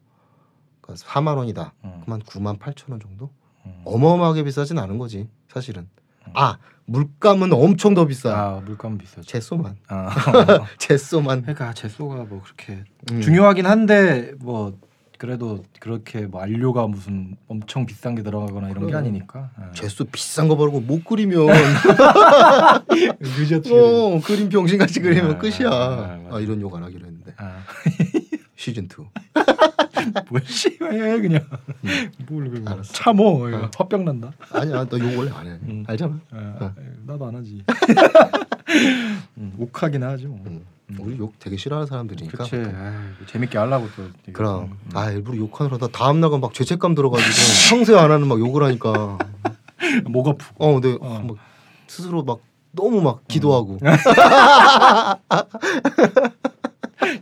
[0.82, 1.74] 그러니까 4만 원이다.
[1.84, 2.02] 음.
[2.04, 3.30] 그만 9만 8천 원 정도?
[3.66, 3.82] 음.
[3.86, 5.88] 어마어마하게 비싸진 않은 거지 사실은.
[6.34, 6.58] 아
[6.92, 8.30] 물감은 엄청 더 비싸.
[8.36, 9.24] 아 물감 비싸죠.
[9.24, 9.76] 제소만.
[9.88, 10.10] 아.
[10.78, 11.42] 제소만.
[11.42, 13.22] 그러니까 제소가 뭐 그렇게 음.
[13.22, 14.78] 중요하긴 한데 뭐
[15.18, 18.98] 그래도 그렇게 뭐 안료가 무슨 엄청 비싼 게 들어가거나 이런 게 그래.
[18.98, 19.52] 아니니까.
[19.60, 19.66] 예.
[19.74, 21.48] 제소 비싼 거 바르고 못 그리면
[23.20, 23.72] 늦었지.
[23.74, 25.70] 어, 그림 병신같이 그리면 아, 끝이야.
[25.70, 26.20] 아.
[26.32, 27.58] 아 이런 욕 안 하기로 했는데 아,
[28.62, 28.90] 시즌 2.
[30.30, 31.44] 뭐야 씨해 그냥
[32.30, 32.64] 뭘 음.
[32.68, 32.94] 알았어.
[32.94, 33.72] 참어 이거 어.
[33.76, 34.32] 화병 난다.
[34.52, 35.52] 아니야 너욕 원래 안 해.
[35.64, 35.84] 음.
[35.88, 36.20] 알잖아.
[36.30, 36.76] 아, 어.
[37.08, 37.64] 나도 안 하지.
[39.38, 40.38] 음, 욱하긴 하지 뭐.
[40.46, 40.64] 음.
[40.92, 40.98] 음.
[41.00, 42.44] 우리 욕 되게 싫어하는 사람들이니까.
[42.44, 42.58] 그치.
[42.58, 44.04] 아이, 재밌게 하려고 또.
[44.32, 44.78] 그럼 음.
[44.94, 47.32] 아 일부러 욕하느라 나 다음 날가 막 죄책감 들어가지고
[47.76, 49.18] 평소에 안 하는 막 욕을 하니까
[50.06, 50.64] 목 아프고.
[50.64, 51.18] 어 근데 어.
[51.18, 51.36] 아, 막
[51.88, 52.42] 스스로 막
[52.74, 53.80] 너무 막 기도하고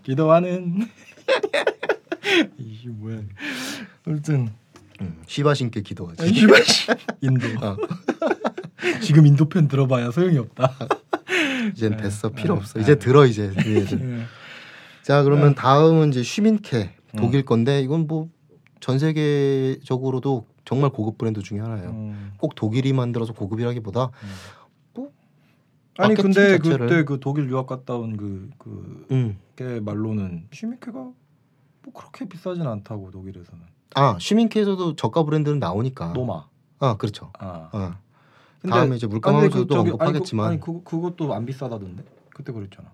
[0.04, 0.89] 기도하는.
[2.58, 3.22] 이게 뭐야?
[4.06, 4.50] 아무튼
[5.02, 6.34] 음, 시바 신께 기도하지.
[6.34, 6.46] 씨.
[7.22, 7.48] 인도.
[7.65, 7.78] 어.
[9.02, 10.76] 지금 인도 편 들어봐야 소용이 없다.
[11.74, 11.98] 이젠 네.
[12.04, 12.60] 됐어 필요 네.
[12.60, 12.84] 없어 네.
[12.84, 14.20] 이제 들어 이제 얘네들.
[14.20, 14.24] 예.
[15.04, 17.18] 자 그러면 다음은 이제 쉬민케 음.
[17.18, 18.30] 독일 건데 이건 뭐
[18.80, 21.89] 전 세계적으로도 정말 고급 브랜드 중에 하나예요.
[21.89, 22.32] 음.
[22.38, 24.12] 꼭 독일이 만들어서 고급이라기보다 뭐
[25.97, 28.49] 아니 근데 자체를- 그때 그 독일 유학 갔다 온그
[29.12, 29.38] 음.
[29.56, 33.63] 그게 말로는 쉬미케가 뭐 그렇게 비싸진 않다고 독일에서는
[33.95, 36.13] 아 쉬민케에서도 저가 브랜드는 나오니까.
[36.13, 36.45] 노마.
[36.80, 37.32] 아 그렇죠.
[37.39, 37.69] 아.
[37.73, 37.93] 어.
[38.62, 42.52] 근데 다음에 이제 아니, 물감하면서도 그 언급하겠지만 아니, 그, 아니 그 그것도 안 비싸다던데 그때
[42.54, 42.91] 그랬잖아.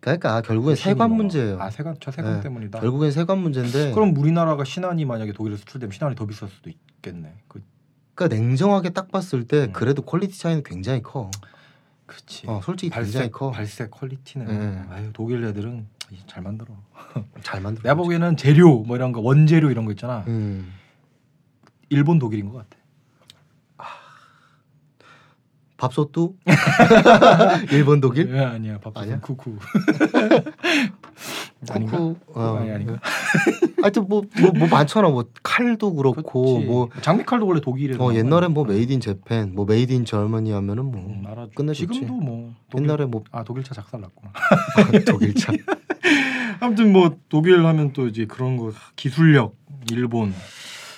[0.00, 1.60] 그러니까 결국엔 세관 문제예요.
[1.60, 2.40] 아 세관 저 세관 네.
[2.40, 2.80] 때문이다.
[2.80, 7.34] 결국엔 세관 문제인데 그럼 우리나라가 신한이 만약에 독일에 수출되면 신한이 더 비쌀 수도 있겠네.
[7.48, 7.60] 그
[8.14, 9.72] 그러니까 냉정하게 딱 봤을 때 음.
[9.72, 11.30] 그래도 퀄리티 차이는 굉장히 커.
[12.08, 12.46] 그치.
[12.48, 13.50] 어, 솔직히 굉장히 발색 커.
[13.50, 14.82] 발색 퀄리티는 네.
[14.90, 15.86] 아유 독일 애들은
[16.26, 16.74] 잘 만들어.
[17.44, 17.82] 잘 만들어.
[17.82, 20.24] 내가 보기에는 재료 뭐 이런 거 원재료 이런 거 있잖아.
[20.26, 20.72] 음.
[21.90, 22.77] 일본 독일인 것 같아.
[25.78, 26.34] 밥솥도
[27.72, 29.20] 일본 독일 예, 아니야 밥솥은 아니야?
[29.20, 29.56] 쿠쿠.
[31.70, 31.98] 아닌가?
[31.98, 32.56] 쿠쿠 어.
[32.58, 32.98] 아니, 아닌가?
[33.80, 34.24] 하여튼 뭐뭐
[34.58, 35.08] 뭐 많잖아.
[35.08, 36.66] 뭐 칼도 그렇고 그치.
[36.66, 38.04] 뭐 장미칼도 원래 독일에서.
[38.04, 38.76] 어, 옛날엔 뭐 거니까.
[38.76, 41.24] Made in Japan, 뭐 Made in Germany 하면은 뭐 음.
[41.54, 42.00] 끝내줬지.
[42.00, 44.32] 지금도 뭐 독일, 옛날에 뭐 아 독일차 작살났구나.
[45.06, 45.52] 독일차.
[46.58, 49.54] 아무튼 뭐 독일 하면 또 이제 그런 거 기술력
[49.92, 50.34] 일본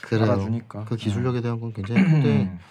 [0.01, 0.25] 그래요.
[0.25, 0.87] 알아주니까.
[0.87, 2.59] 그 기술력에 대한 건 굉장히 큰데 음.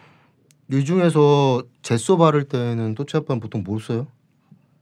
[0.71, 4.07] 이 중에서 제소 바를 때는 또치 아빠는 보통 뭘 써요?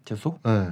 [0.06, 0.70] 제소 네.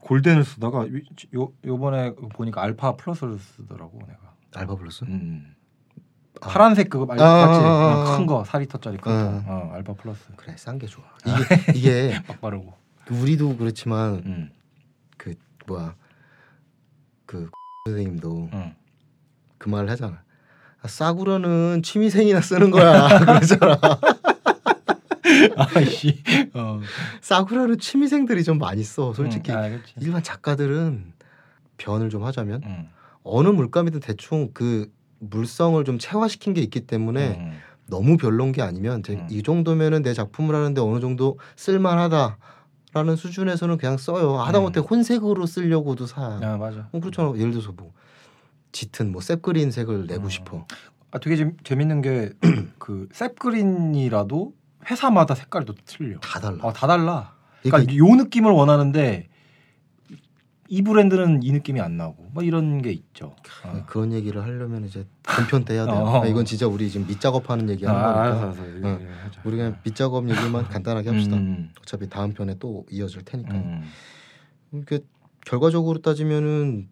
[0.00, 4.34] 골덴을 쓰다가 위- 요 요번에 보니까 알파 플러스를 쓰더라고 내가.
[4.54, 5.04] 알바 플러스?
[5.04, 5.54] 음.
[6.40, 6.48] 아.
[6.48, 7.60] 파란색 그거 말 아, 맞지?
[7.60, 8.16] 아, 아, 아.
[8.16, 9.42] 큰거 4리터짜리 큰 아.
[9.44, 9.52] 거.
[9.52, 10.24] 어, 알파 플러스.
[10.36, 11.04] 그래 싼 게 좋아.
[11.24, 12.72] 이게 이게 막 바르고.
[13.10, 14.50] 우리도 그렇지만 음.
[15.18, 15.34] 그
[15.66, 15.94] 뭐야
[17.26, 17.50] 그
[17.86, 18.74] 선생님도 음.
[19.58, 20.22] 그 말을 하잖아.
[20.86, 23.78] 아, 싸구려는 취미생이나 쓰는 거야 그러잖아.
[25.74, 26.22] 아이씨.
[26.54, 26.80] 어.
[27.20, 29.50] 싸구려는 취미생들이 좀 많이 써 솔직히.
[29.50, 29.68] 음, 아.
[30.00, 31.12] 일반 작가들은
[31.76, 32.88] 변을 좀 하자면 음.
[33.24, 37.58] 어느 물감이든 대충 그 물성을 좀 체화시킨 게 있기 때문에 음.
[37.88, 39.02] 너무 별론 게 아니면.
[39.30, 42.38] 이 정도면은 내 작품을 하는데 어느 정도 쓸만하다
[42.94, 44.38] 라는 수준에서는 그냥 써요.
[44.38, 46.38] 하다못해 혼색으로 쓰려고도 사.
[46.42, 46.88] 아 맞아.
[46.92, 47.32] 어, 그렇잖아.
[47.36, 47.92] 예를 들어서 뭐
[48.76, 50.28] 짙은 뭐 셉그린 색을 내고 음.
[50.28, 50.66] 싶어.
[51.10, 52.30] 아 되게 재, 재밌는 게
[52.78, 54.52] 그 셉그린이라도
[54.90, 56.18] 회사마다 색깔이 또 틀려.
[56.20, 56.58] 다 달라.
[56.62, 57.34] 아, 다 달라.
[57.62, 59.28] 그러니까 그러니까 요 느낌을 원하는데
[60.68, 63.34] 이 브랜드는 이 느낌이 안 나고 뭐 이런 게 있죠.
[63.64, 63.84] 어.
[63.86, 65.96] 그런 얘기를 하려면 이제 본편 때 해야 돼요.
[66.04, 66.22] 어.
[66.24, 68.62] 아, 이건 진짜 우리 지금 밑작업하는 얘기하는 아, 거니까 알았어, 알았어.
[69.24, 69.40] 하자.
[69.44, 71.36] 우리 그냥 밑작업 얘기만 간단하게 합시다.
[71.36, 73.58] 음, 어차피 다음 편에 또 이어질 테니까요.
[73.58, 73.82] 음.
[74.72, 75.00] 이게
[75.46, 76.88] 결과적으로 따지면은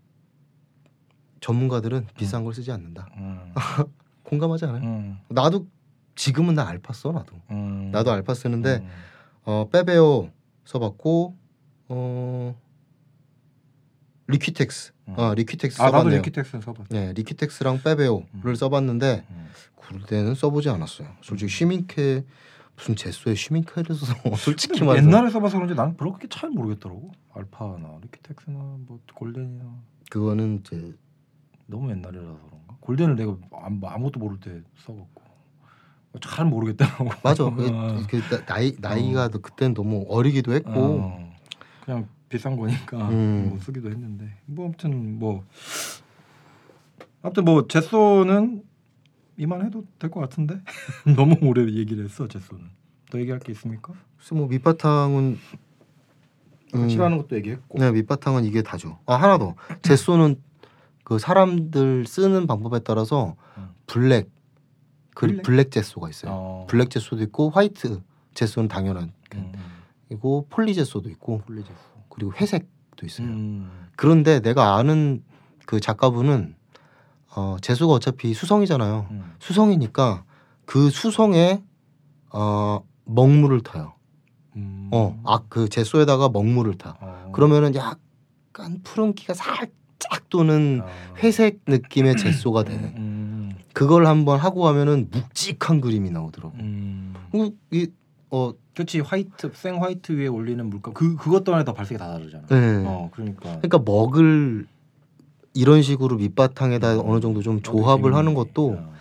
[1.45, 3.07] 전문가들은 비싼 걸 쓰지 않는다.
[3.19, 3.53] 음.
[4.25, 4.83] 공감하지 않아요?
[4.83, 5.19] 음.
[5.29, 5.67] 나도
[6.15, 7.37] 지금은 나 알파 써 나도.
[7.51, 7.91] 음.
[7.93, 8.89] 나도 알파 쓰는데 음.
[9.45, 10.31] 어 빼베오
[10.65, 11.37] 써봤고
[11.89, 12.59] 어
[14.27, 15.15] 리퀴텍스 음.
[15.19, 16.17] 아 리퀴텍스 아 나도 써봤네요.
[16.21, 16.85] 리퀴텍스 써봤어.
[16.89, 18.55] 네 리퀴텍스랑 빼베오를 음.
[18.55, 19.49] 써봤는데 음.
[19.75, 21.09] 굴대는 써보지 않았어요.
[21.21, 22.25] 솔직히 쉬밍캐
[22.75, 27.13] 무슨 제소에 쉬밍캐를 써서 솔직히 말해서 옛날에 써봐서 그런지 나는 그렇게 잘 모르겠더라고.
[27.35, 29.65] 알파나 리퀴텍스나 뭐 골덴이나
[30.09, 30.95] 그거는 이제
[31.67, 32.77] 너무 옛날이라서 그런가.
[32.81, 35.23] 골덴을 내가 아무- 아무것도 모를 때 써갖고
[36.23, 37.11] 잘 모르겠더라고.
[37.23, 37.45] 맞아.
[37.47, 37.51] 어.
[37.55, 41.35] 그, 그 나- 나이 나이가 그때는 너무 어리기도 했고 어,
[41.85, 43.49] 그냥 비싼 거니까 음.
[43.51, 45.45] 뭐 쓰기도 했는데 뭐 아무튼 뭐
[47.23, 48.63] 아무튼 뭐 gesso는
[49.37, 50.61] 이만해도 될 것 같은데
[51.17, 52.65] 너무 오래 얘기를 했어 gesso는
[53.11, 53.93] 더 얘기할 게 있습니까?
[54.17, 55.39] 그래서 뭐 밑바탕은
[56.75, 58.99] 음, 싫어하는 것도 얘기했고 네 밑바탕은 이게 다죠.
[59.07, 60.37] 아 하나 더 gesso는
[61.05, 63.69] 그 사람들 쓰는 방법에 따라서 음.
[63.87, 64.31] black
[65.15, 65.43] 그 black?
[65.43, 66.33] black gesso가 있어요.
[66.35, 66.67] 어.
[66.69, 68.03] black gesso도 있고 white
[68.35, 69.53] gesso는 당연한 음,
[70.09, 71.75] 그리고 poly gesso도 있고 poly gesso
[72.09, 73.27] 그리고 회색도 있어요.
[73.29, 73.89] 음.
[73.97, 75.23] 그런데 내가 아는
[75.67, 76.57] 그 작가분은
[77.37, 79.07] 어 제소가 어차피 수성이잖아요.
[79.11, 79.35] 음.
[79.39, 80.25] 수성이니까
[80.65, 81.63] 그 수성에
[82.31, 83.95] 어 먹물을 타요.
[84.57, 84.89] 음.
[84.93, 86.97] 어, 아 그 제소에다가 먹물을 타.
[87.01, 87.31] 어.
[87.35, 89.71] 그러면은 약간 푸른기가 살짝
[90.35, 90.87] 도는 어.
[91.23, 92.85] 회색 느낌의 제소가 되는.
[92.97, 93.53] 음.
[93.73, 96.55] 그걸 한번 하고 하면은 묵직한 그림이 나오더라고.
[96.59, 97.15] 음.
[97.31, 102.11] 그리고 이어 그렇지 화이트 생 화이트 위에 올리는 물감 그 그것 또한 다 발색이 다
[102.11, 102.47] 다르잖아.
[102.47, 102.85] 네.
[102.87, 104.67] 어 그러니까 그러니까 먹을
[105.55, 108.95] 이런 식으로 밑바탕에다 어느 정도 좀 조합을 하는 것도 어.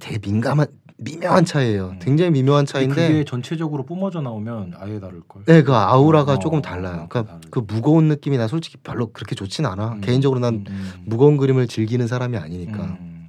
[0.00, 0.66] 되게 민감한
[0.98, 1.88] 미묘한 차이예요.
[1.90, 1.98] 음.
[2.00, 5.44] 굉장히 미묘한 차이인데 그게 전체적으로 뿜어져 나오면 아예 다를 걸.
[5.44, 7.02] 네, 그 아우라가 어, 조금 어, 달라요.
[7.02, 7.50] 어, 그러니까 다르죠.
[7.50, 9.92] 그 무거운 느낌이 나 솔직히 별로 그렇게 좋진 않아.
[9.94, 10.92] 음, 개인적으로 난 음, 음.
[11.04, 13.28] 무거운 그림을 즐기는 사람이 아니니까 음.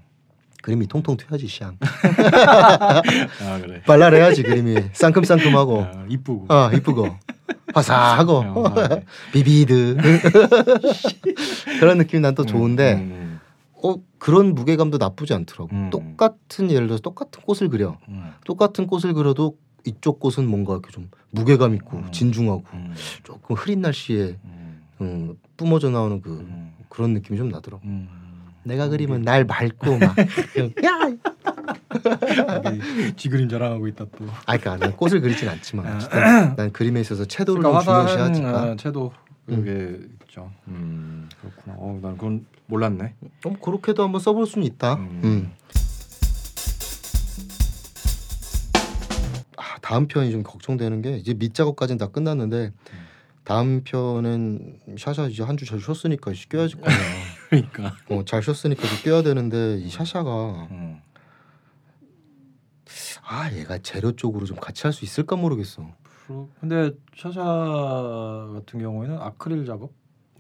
[0.62, 1.73] 그림이 통통 튀어야지 샹.
[3.41, 3.82] 아 그래.
[3.86, 6.53] 발랄해야지 그림이 쌍큼쌍큼하고 아, 이쁘고.
[6.53, 7.10] 어 이쁘고
[7.73, 9.03] 화사하고 어, 아, 그래.
[9.34, 9.97] 비비드
[11.80, 13.39] 그런 느낌이 난 또 좋은데 음,
[13.84, 15.69] 어 그런 무게감도 나쁘지 않더라고.
[15.71, 15.89] 음.
[15.89, 21.10] 똑같은 예를 들어서 똑같은 꽃을 그려 음, 똑같은 꽃을 그려도 이쪽 꽃은 뭔가 이렇게 좀
[21.32, 22.12] 무게감 있고 음.
[22.12, 27.84] 진중하고 음, 조금 흐린 날씨에 음, 음, 뿜어져 나오는 그 음, 그런 느낌이 좀 나더라고.
[27.86, 28.10] 음.
[28.63, 30.13] 내가 그리면 날 맑고 막
[30.84, 30.99] 야,
[32.65, 34.25] 여기 쥐그림 자랑하고 있다 또.
[34.45, 36.56] 아 그러니까 난 꽃을 그리진 않지만 아.
[36.56, 38.63] 난 그림에 있어서 채도를 그러니까 좀 중요시하니까.
[38.63, 39.13] 어, 채도
[39.47, 40.51] 그게 있죠.
[40.67, 41.75] 음 그렇구나.
[41.79, 43.15] 어, 난 그건 몰랐네.
[43.45, 44.95] 어, 그렇게도 한번 써볼 수는 있다.
[44.95, 45.21] 음.
[45.23, 45.51] 음.
[49.57, 52.71] 아, 다음 편이 좀 걱정되는 게 이제 밑 작업까지는 다 끝났는데
[53.43, 56.95] 다음 편은 샤샤 이제 한 주 잘 쉬었으니까 이제 껴야지 거야.
[57.49, 57.95] 그러니까.
[58.10, 60.99] 어, 잘 쉬었으니까 이제 껴야 되는데 이 샤샤가 음.
[63.29, 65.89] 아 얘가 재료 쪽으로 좀 같이 할 수 있을까 모르겠어.
[66.27, 67.41] 그러- 근데 샤샤
[68.53, 69.91] 같은 경우에는 아크릴 작업.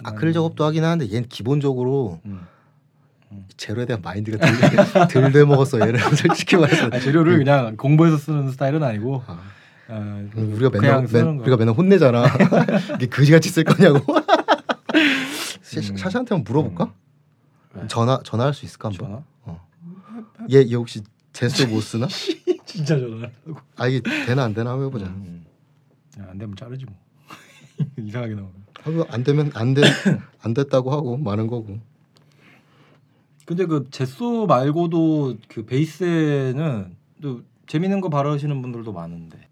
[0.03, 2.45] 아크릴 작업도 하긴 하는데 얘는 기본적으로 음.
[3.57, 4.47] 재료에 대한 마인드가 덜,
[5.07, 6.87] 덜 돼먹었어 얘는 솔직히 말해서.
[6.91, 9.39] 아, 재료를 그냥 공부해서 쓰는 스타일은 아니고 아,
[9.89, 11.39] 어, 우리가 맨날 맨.
[11.39, 12.25] 우리가 맨날 혼내잖아.
[12.95, 13.99] 이게 그지같이 쓸 거냐고.
[15.63, 15.97] 샤- 음.
[15.97, 16.93] 샤샤한테 한번 물어볼까?
[17.73, 17.87] 왜?
[17.87, 19.23] 전화 전화할 수 있을까 한번?
[19.45, 19.59] 전화?
[20.51, 21.01] 얘, 얘 혹시
[21.33, 22.07] 제스 못 쓰나?
[22.65, 23.55] 진짜 전화하고.
[23.77, 25.05] 아 이게 되나 안 되나 한번 해보자.
[25.07, 25.45] 음.
[26.19, 26.95] 야, 안 되면 자르지 뭐.
[27.97, 28.53] 이상하게 나오면.
[28.81, 31.79] 하고 안 되면 안돼안 됐다고 하고 마는 거고.
[33.45, 39.47] 근데 그 제소 말고도 그 베이스에는 또 재밌는 거 바르시는 분들도 많은데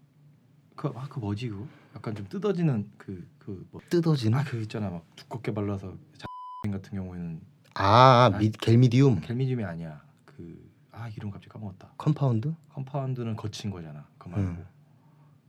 [0.74, 1.66] 그, 아, 그 뭐지 그거?
[1.94, 4.40] 약간 좀 뜯어지는 그 그 뭐, 뜯어지나?
[4.40, 6.26] 아, 그 있잖아 막 두껍게 발라서 자
[6.70, 7.40] 같은 경우에는
[7.74, 10.02] 아, 미, 겔미디움 겔미즘이 아니야.
[10.24, 10.66] 그
[10.98, 11.90] 아 이름 갑자기 까먹었다.
[11.98, 12.54] 컴파운드?
[12.70, 14.06] 컴파운드는 거친 거잖아.
[14.16, 14.66] 그 말고 음.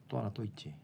[0.10, 0.76] 또 하나 또 있지.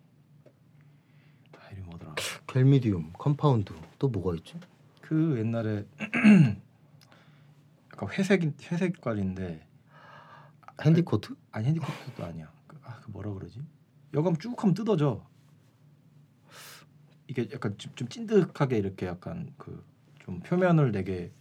[2.48, 4.60] 겔미디움, 컴파운드 또 뭐가 있지?
[5.02, 5.86] 그 옛날에
[7.94, 9.68] 약간 회색 회색깔인데
[10.82, 11.36] 핸디코트?
[11.52, 12.52] 아니 핸디코트도 아니야.
[12.68, 13.62] 그, 아, 그 뭐라 그러지?
[14.14, 15.26] 여감 쭉 하면 뜯어져.
[17.28, 21.32] 이게 약간 좀, 좀 찐득하게 이렇게 약간 그 좀 표면을 되게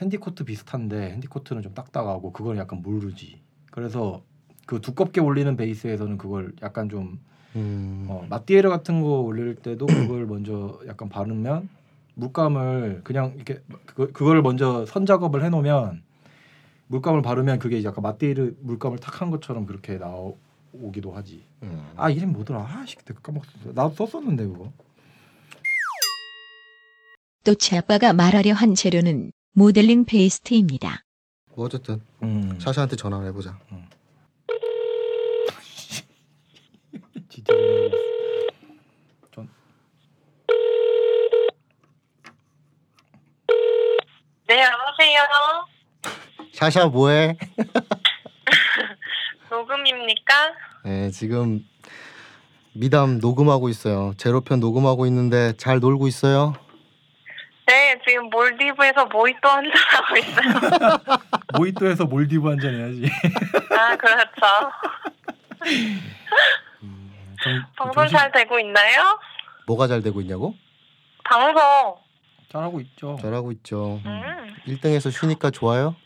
[0.00, 3.42] 핸디코트 비슷한데 핸디코트는 좀 딱딱하고 그건 약간 무르지.
[3.70, 4.24] 그래서
[4.66, 7.20] 그 두껍게 올리는 베이스에서는 그걸 약간 좀
[7.56, 8.06] 음.
[8.08, 11.68] 어, 마띠에르 같은 거 올릴 때도 그걸 먼저 약간 바르면
[12.14, 16.02] 물감을 그냥 이렇게 그 그거를 먼저 선 작업을 해놓으면
[16.88, 21.44] 물감을 바르면 그게 약간 마띠르 물감을 탁 한 것처럼 그렇게 나오기도 하지.
[21.62, 21.92] 음.
[21.96, 22.60] 아 이름 뭐더라?
[22.68, 23.50] 아씨 그때 까먹었어.
[23.74, 24.72] 나도 썼었는데 그거.
[27.44, 31.02] 또치 아빠가 말하려 한 재료는 모델링 페이스트입니다.
[31.54, 32.58] 뭐 어쨌든 음.
[32.58, 33.58] 샤샤한테 전화를 해보자.
[37.44, 37.52] 진짜
[39.34, 39.48] 전
[44.48, 45.22] 네, 여보세요.
[46.52, 47.36] 샤샤 뭐해?
[49.50, 50.34] 녹음입니까?
[50.84, 51.60] 네, 지금
[52.72, 54.14] 미담 녹음하고 있어요.
[54.16, 56.54] 제로편 녹음하고 있는데 잘 놀고 있어요?
[57.66, 60.98] 네, 지금 몰디브에서 모히또 한잔하고 있어요.
[61.56, 63.10] 모히또에서 몰디브 한잔 해야지.
[63.70, 64.70] 아, 그렇죠.
[67.44, 69.18] 정- 방송 정신- 잘 되고 있나요?
[69.66, 70.54] 뭐가 잘 되고 있냐고?
[71.24, 71.62] 방송.
[72.50, 73.16] 잘하고 있죠.
[73.20, 74.00] 잘하고 있죠.
[74.04, 74.56] 음.
[74.66, 75.96] 1등에서 쉬니까 좋아요?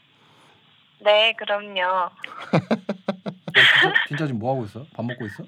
[1.00, 2.10] 네, 그럼요.
[2.50, 4.84] 진짜, 진짜 지금 뭐 하고 있어?
[4.94, 5.44] 밥 먹고 있어?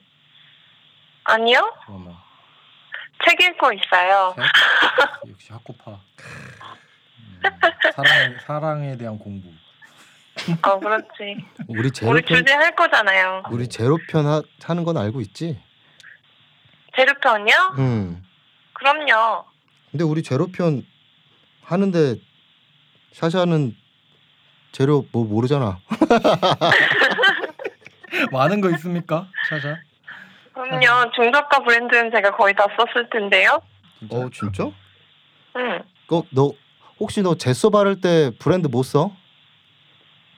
[1.24, 1.72] 아니요?
[1.86, 2.14] 그러면
[3.26, 4.34] 책 읽고 있어요.
[4.36, 4.44] 책?
[5.30, 5.92] 역시 학고파.
[7.18, 7.40] 음,
[7.94, 9.48] 사랑 사랑에 대한 공부.
[10.62, 11.08] 어, 그렇지.
[11.68, 13.42] 우리 우리 제로편 주제 할 거잖아요.
[13.50, 15.60] 우리 제로 편 하, 하는 건 알고 있지?
[16.96, 17.74] 제로편이요?
[17.78, 18.24] 음.
[18.72, 19.44] 그럼요.
[19.90, 20.84] 근데 우리 제로편
[21.62, 22.16] 하는데
[23.12, 23.76] 샤샤는
[24.72, 25.78] 제로 뭐 모르잖아.
[28.32, 29.76] 많은 거 있습니까, 샤샤?
[30.52, 31.10] 그럼요.
[31.14, 33.60] 중저가 브랜드는 제가 거의 다 썼을 텐데요.
[33.98, 34.16] 진짜?
[34.16, 34.64] 어 진짜?
[35.56, 35.82] 음.
[36.10, 36.52] 어, 너
[36.98, 39.12] 혹시 너 제소 바를 때 브랜드 못 써?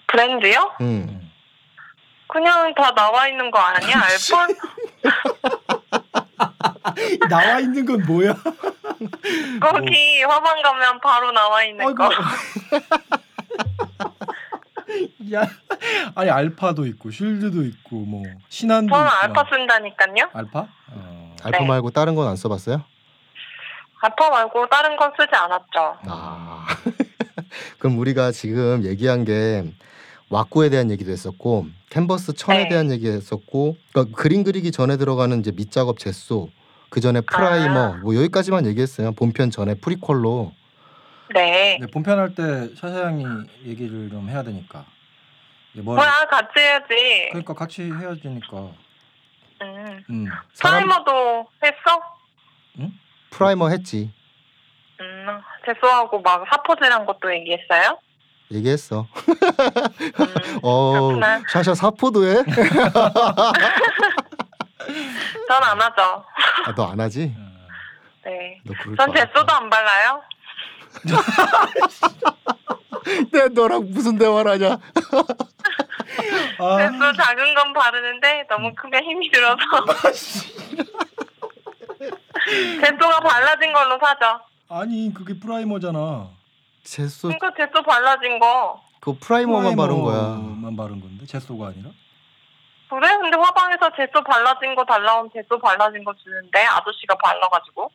[0.06, 0.74] 브랜드요?
[0.80, 0.86] 응.
[1.08, 1.32] 음.
[2.28, 4.00] 그냥 다 나와 있는 거 아니야?
[4.02, 4.56] 알폰?
[7.28, 8.34] 나와 있는 건 뭐야?
[9.60, 11.94] 거기 화방 가면 바로 나와 있는 아이고.
[11.96, 12.10] 거.
[15.34, 15.46] 야,
[16.14, 19.16] 아니 알파도 있고 쉴드도 있고 뭐 신한도 저는 있고.
[19.22, 20.30] 알파 쓴다니까요.
[20.32, 20.66] 알파?
[20.90, 21.36] 어.
[21.42, 21.66] 알파 네.
[21.66, 22.82] 말고 다른 건 안 써봤어요?
[24.02, 25.96] 알파 말고 다른 건 쓰지 않았죠.
[26.06, 26.66] 아.
[27.78, 29.64] 그럼 우리가 지금 얘기한 게
[30.28, 32.68] 왁구에 대한 얘기도 했었고 캔버스 천에 네.
[32.68, 36.48] 대한 얘기 했었고 그러니까 그림 그리기 전에 들어가는 이제 밑작업 제소
[36.92, 37.98] 그 전에 primer 아.
[38.02, 40.52] 뭐 여기까지만 얘기했어요 본편 전에 프리퀄로
[41.34, 41.78] 네.
[41.80, 43.24] 네, 본편 할 때 샤샤 양이
[43.64, 44.84] 얘기를 좀 해야 되니까.
[45.72, 47.28] 이제 뭘 뭐야 같이 해야지.
[47.30, 48.56] 그러니까 같이 해야지니까.
[49.62, 50.04] 음.
[50.10, 50.26] 음.
[50.52, 52.90] 사람 primer도 했어?
[53.30, 54.10] primer 했지
[55.00, 55.26] 음.
[55.64, 57.96] gesso하고 막 사포질한 것도 얘기했어요?
[58.52, 60.60] 얘기했어 음.
[60.62, 61.40] 어 그렇구나.
[61.48, 62.34] 샤샤 사포도 해?
[65.48, 66.24] 전 안 하죠.
[66.66, 67.32] 아, 너 안 하지?
[67.36, 67.52] 어.
[68.24, 68.60] 네.
[68.64, 69.26] 너 그럴 전 거 알아.
[69.26, 70.22] 재수도 안 발라요.
[73.32, 74.78] 내 너랑 무슨 대화를 하냐
[76.58, 79.56] 아, 재수 작은 건 바르는데 너무 크면 힘이 들어서
[82.80, 84.40] 재수가 발라진 걸로 사죠.
[84.68, 86.28] 아니 그게 프라이머잖아.
[86.84, 88.82] 제소 그러니까 재수 발라진 거.
[89.00, 91.90] 그 primer만 바른 거야 primer만 바른 건데 gesso가 아니라.
[92.92, 93.08] 그래?
[93.22, 97.90] 근데 화방에서 재수 발라진 거 달라면 재수 발라진 거 주는데 아저씨가 발라가지고.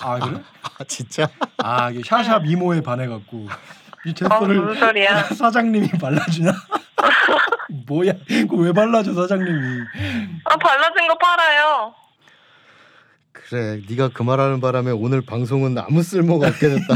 [0.00, 0.40] 아 그래?
[0.80, 1.28] 아 진짜?
[1.58, 3.46] 아 이게 샤샤 미모에 반해갖고
[4.06, 5.22] 이 어, gesso를 무슨 소리야.
[5.36, 6.50] 사장님이 발라주나?
[7.86, 8.12] 뭐야?
[8.26, 9.80] 그거 왜 발라줘 사장님이?
[10.44, 11.94] 아, 발라진 거 팔아요.
[13.32, 16.94] 그래 네가 그 말하는 바람에 오늘 방송은 아무 쓸모가 없게 됐다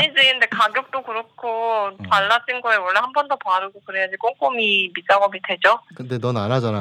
[0.00, 1.96] 아니지, 근데 가격도 그렇고 음.
[2.08, 5.78] 발라진 거에 원래 한 번 더 바르고 그래야지 꼼꼼히 밑작업이 되죠.
[5.94, 6.80] 근데 넌 안 하잖아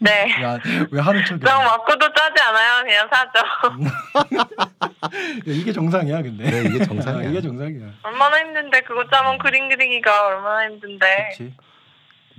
[0.00, 0.42] 네.
[0.42, 0.58] 야
[0.90, 1.46] 왜 하는 척이야?
[1.48, 2.84] 정 맞고도 짜지 않아요.
[2.84, 3.38] 그냥 사죠.
[5.04, 5.08] 야,
[5.46, 6.50] 이게 정상이야 근데.
[6.50, 7.86] 그래 이게 정상이야 아, 이게 정상이야.
[8.02, 11.06] 얼마나 힘든데 그거 짜면 그림 그리기가 얼마나 힘든데.
[11.36, 11.54] 그렇지.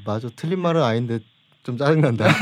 [0.05, 1.19] 맞아 틀린 말은 아닌데
[1.63, 2.25] 좀 짜증난다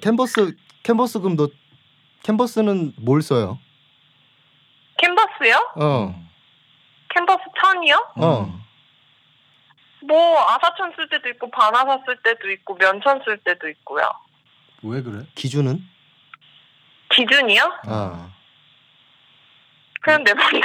[0.00, 1.48] 캔버스 캔버스 그럼 너
[2.22, 3.58] 캔버스는 뭘 써요?
[4.98, 5.72] 캔버스요?
[5.76, 6.28] 어 음.
[7.08, 7.96] 캔버스 천이요?
[8.16, 8.40] 어.
[8.42, 8.62] 음.
[10.06, 14.08] 뭐 아사천 쓸 때도 있고 반아사 쓸 때도 있고 면천 쓸 때도 있고요.
[14.82, 15.24] 왜 그래?
[15.34, 15.82] 기준은?
[17.10, 17.62] 기준이요?
[17.86, 18.30] 아
[20.02, 20.62] 그냥 내 맘대로.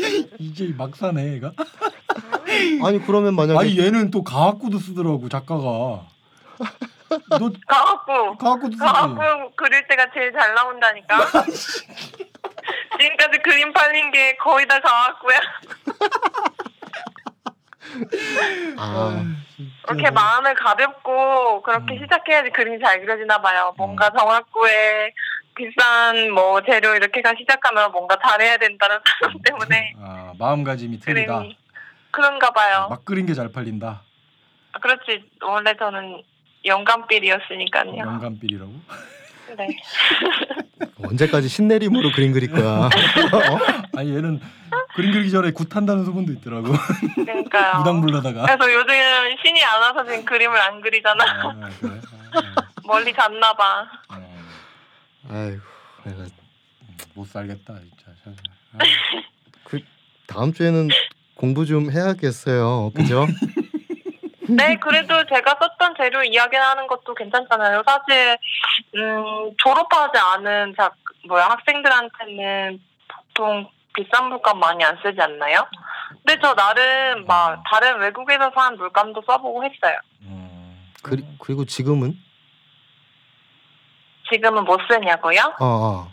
[0.38, 1.52] 이제 막 사네 얘가.
[2.84, 6.06] 아니 그러면 만약에 아니 얘는 또 가학구도 쓰더라고 작가가.
[7.10, 8.76] 너 가갖고 쓰지.
[8.78, 11.16] 가갖고 그릴 때가 제일 잘 나온다니까.
[13.00, 15.38] 지금까지 그림 팔린 게 거의 다 가갖고야.
[18.78, 19.24] 아,
[19.88, 21.98] 이렇게 마음을 가볍고 그렇게 음.
[22.02, 23.74] 시작해야지 그림이 잘 그려지나 봐요.
[23.76, 25.12] 뭔가 정확구에
[25.56, 31.38] 비싼 뭐 재료 이렇게가 시작하면 뭔가 잘해야 된다는 사람 때문에 아 마음가짐이 틀리다.
[31.38, 31.56] 그림이
[32.12, 32.86] 그런가 봐요.
[32.90, 34.02] 막 그린 게 잘 팔린다.
[34.72, 36.22] 아, 그렇지 원래 저는
[36.64, 37.96] 영감삘이었으니까요.
[37.96, 38.72] 영감삘이라고?
[39.56, 39.68] 네.
[41.02, 42.86] 언제까지 신내림으로 그림 그릴 거야?
[42.86, 42.88] 어?
[43.96, 44.40] 아니 얘는
[44.94, 46.72] 그림 그리기 전에 굿한다는 소문도 있더라고.
[47.14, 47.78] 그러니까요.
[47.78, 48.42] 무당 불러다가.
[48.46, 48.94] 그래서 요즘
[49.42, 51.24] 신이 안 와서 지금 그림을 안 그리잖아.
[51.24, 52.00] 아, 그래?
[52.84, 53.86] 멀리 갔나 봐.
[54.08, 54.36] 아, 어.
[55.30, 55.60] 아이고,
[56.04, 56.26] 내가
[57.14, 58.32] 못 살겠다 진짜.
[58.74, 58.78] 아,
[60.26, 60.88] 다음 주에는
[61.34, 62.92] 공부 좀 해야겠어요.
[62.94, 63.26] 그죠?
[64.48, 67.82] 네, 그래도 제가 썼던 재료 이야기하는 것도 괜찮잖아요.
[67.86, 68.38] 사실
[68.94, 70.94] 음, 졸업하지 않은 작
[71.28, 75.66] 뭐야 학생들한테는 보통 비싼 물감 많이 안 쓰지 않나요?
[76.24, 79.98] 근데 저 나름 막 다른 외국에서 산 물감도 써보고 했어요.
[80.22, 82.14] 음, 그리, 그리고 지금은
[84.30, 85.40] 지금은 뭐 쓰냐고요?
[85.60, 86.12] 어, 어.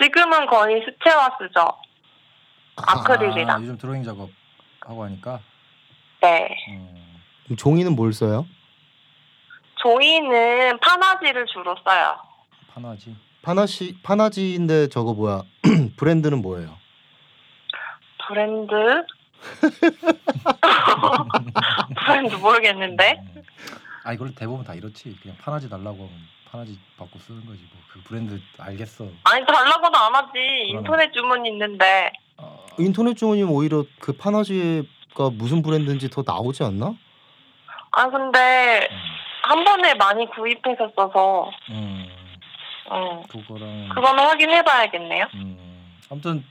[0.00, 1.60] 지금은 거의 수채화 쓰죠.
[2.76, 3.50] 아, 아크릴이랑.
[3.50, 4.30] 아, 요즘 드로잉 작업
[4.80, 5.40] 하고 하니까.
[6.22, 6.48] 네.
[6.68, 7.09] 음,
[7.56, 8.46] 종이는 뭘 써요?
[9.82, 12.16] 종이는 파나지를 주로 써요.
[12.72, 13.16] 파나지.
[13.42, 15.42] 파나시 파나지인데 저거 뭐야?
[15.96, 16.76] 브랜드는 뭐예요?
[18.28, 18.72] 브랜드?
[22.06, 23.22] 브랜드 모르겠는데.
[23.36, 23.42] 음.
[24.04, 25.16] 아 이걸 대부분 다 이렇지.
[25.22, 26.10] 그냥 파나지 달라고 하면
[26.50, 27.80] 파나지 받고 쓰는 거지 뭐.
[27.92, 29.06] 그 브랜드 알겠어.
[29.24, 30.38] 아니 달라고도 안 하지.
[30.68, 32.12] 인터넷 주문 있는데.
[32.36, 36.94] 어, 인터넷 주문이면 오히려 그 파나지가 무슨 브랜드인지 더 나오지 않나?
[37.92, 38.96] 아 근데 음,
[39.42, 42.08] 한 번에 많이 구입해서 써서 음,
[42.92, 43.22] 응.
[43.28, 43.88] 그거랑.
[43.94, 45.26] 그거는 확인해봐야겠네요.
[45.34, 46.44] 음, 아무튼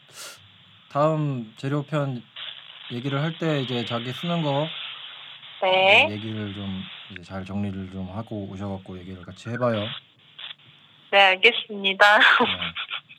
[0.92, 2.22] 다음 재료편
[2.92, 4.68] 얘기를 할 때 이제 자기 쓰는 거
[5.62, 6.08] 네.
[6.08, 9.88] 네, 얘기를 좀 이제 잘 정리를 좀 하고 오셔갖고 얘기를 같이 해봐요.
[11.12, 12.18] 네 알겠습니다.
[12.18, 12.24] 네,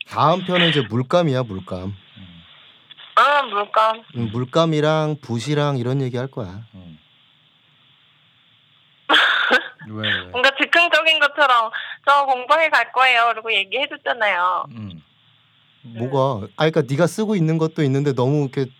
[0.08, 1.94] 다음 편은 이제 물감이야 물감.
[2.16, 2.42] 음,
[3.16, 4.02] 아 물감.
[4.16, 6.64] 음, 물감이랑 붓이랑 이런 얘기 할 거야.
[6.74, 6.98] 음.
[9.88, 10.22] 왜 왜?
[10.30, 11.70] 뭔가 즉흥적인 것처럼
[12.06, 13.30] 저 공부해 갈 거예요.
[13.32, 14.66] 그리고 얘기해 줬잖아요.
[14.72, 15.02] 음.
[15.82, 16.46] 뭐가?
[16.56, 18.70] 아, 그러니까 네가 쓰고 있는 것도 있는데 너무 이렇게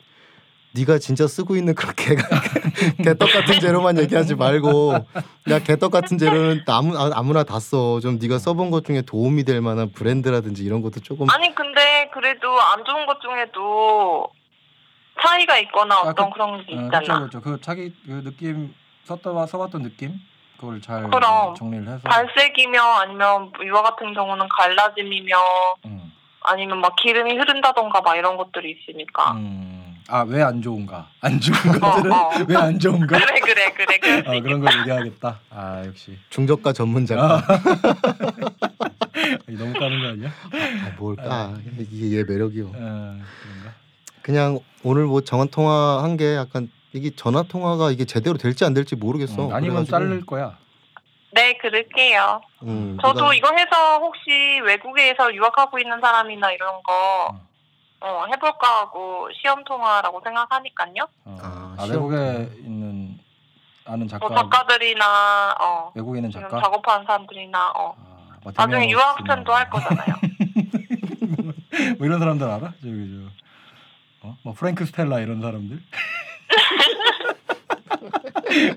[0.72, 2.22] 네가 진짜 쓰고 있는 그 개가
[3.02, 4.92] 개떡 같은 재료만 얘기하지 말고
[5.50, 7.98] 야 개떡 같은 재료는 아무 아, 아무나 다 써.
[8.00, 12.60] 좀 네가 써본 것 중에 도움이 될 만한 브랜드라든지 이런 것도 조금 아니 근데 그래도
[12.60, 14.28] 안 좋은 것 중에도
[15.20, 17.00] 차이가 있거나 아, 어떤 그- 그런 게 어, 있잖아.
[17.00, 17.40] 그렇죠, 그렇죠.
[17.40, 18.72] 그 자기 그 느낌
[19.04, 20.14] 썼다 써봤던 느낌
[20.60, 21.54] 그걸 잘 그럼.
[21.54, 22.00] 정리를 해서.
[22.06, 25.36] 발색이며 아니면 이와 같은 경우는 갈라짐이며
[25.86, 26.12] 음.
[26.42, 29.32] 아니면 막 기름이 흐른다던가 막 이런 것들이 있으니까.
[29.32, 29.96] 음.
[30.08, 31.08] 아왜 안 좋은가?
[31.22, 32.30] 안 좋은 어, 것들은 어.
[32.46, 33.18] 왜안 좋은가?
[33.18, 34.40] 그래 그래 그래 수 아.
[34.40, 35.40] 그런 걸 얘기하겠다.
[35.50, 37.40] 아 역시 중저가 전문자가 아.
[39.48, 40.30] 너무 까는 거 아니야?
[40.52, 41.54] 아, 뭘까?
[41.78, 42.66] 이게 얘 매력이요.
[42.66, 43.72] 어, 그런가?
[44.22, 48.74] 그냥 오늘 뭐 전화 통화 한 게 약간 이게 전화 통화가 이게 제대로 될지 안
[48.74, 49.48] 될지 모르겠어.
[49.48, 50.58] 음, 아니면 그래가지고, 자를 거야.
[51.32, 52.40] 네 그럴게요.
[52.64, 57.38] 음, 저도 그러니까 이거 해서 혹시 외국에서 유학하고 있는 사람이나 이런 거 음.
[58.00, 61.06] 어, 해볼까 하고 시험 통화라고 생각하니까요.
[61.26, 61.38] 어.
[61.40, 62.10] 아, 아, 시험.
[62.10, 63.18] 외국에 있는
[63.84, 66.60] 아는 작가, 뭐 작가들이나 어, 외국에 있는 지금 작가.
[66.62, 70.14] 작업하는 사람들이나 어, 아, 뭐 나중에 대면 유학생도 할 거잖아요.
[71.98, 72.72] 뭐 이런 사람들 알아?
[72.82, 73.30] 저기
[74.22, 74.36] 저, 어?
[74.42, 75.80] 뭐 프랭크 스텔라 이런 사람들.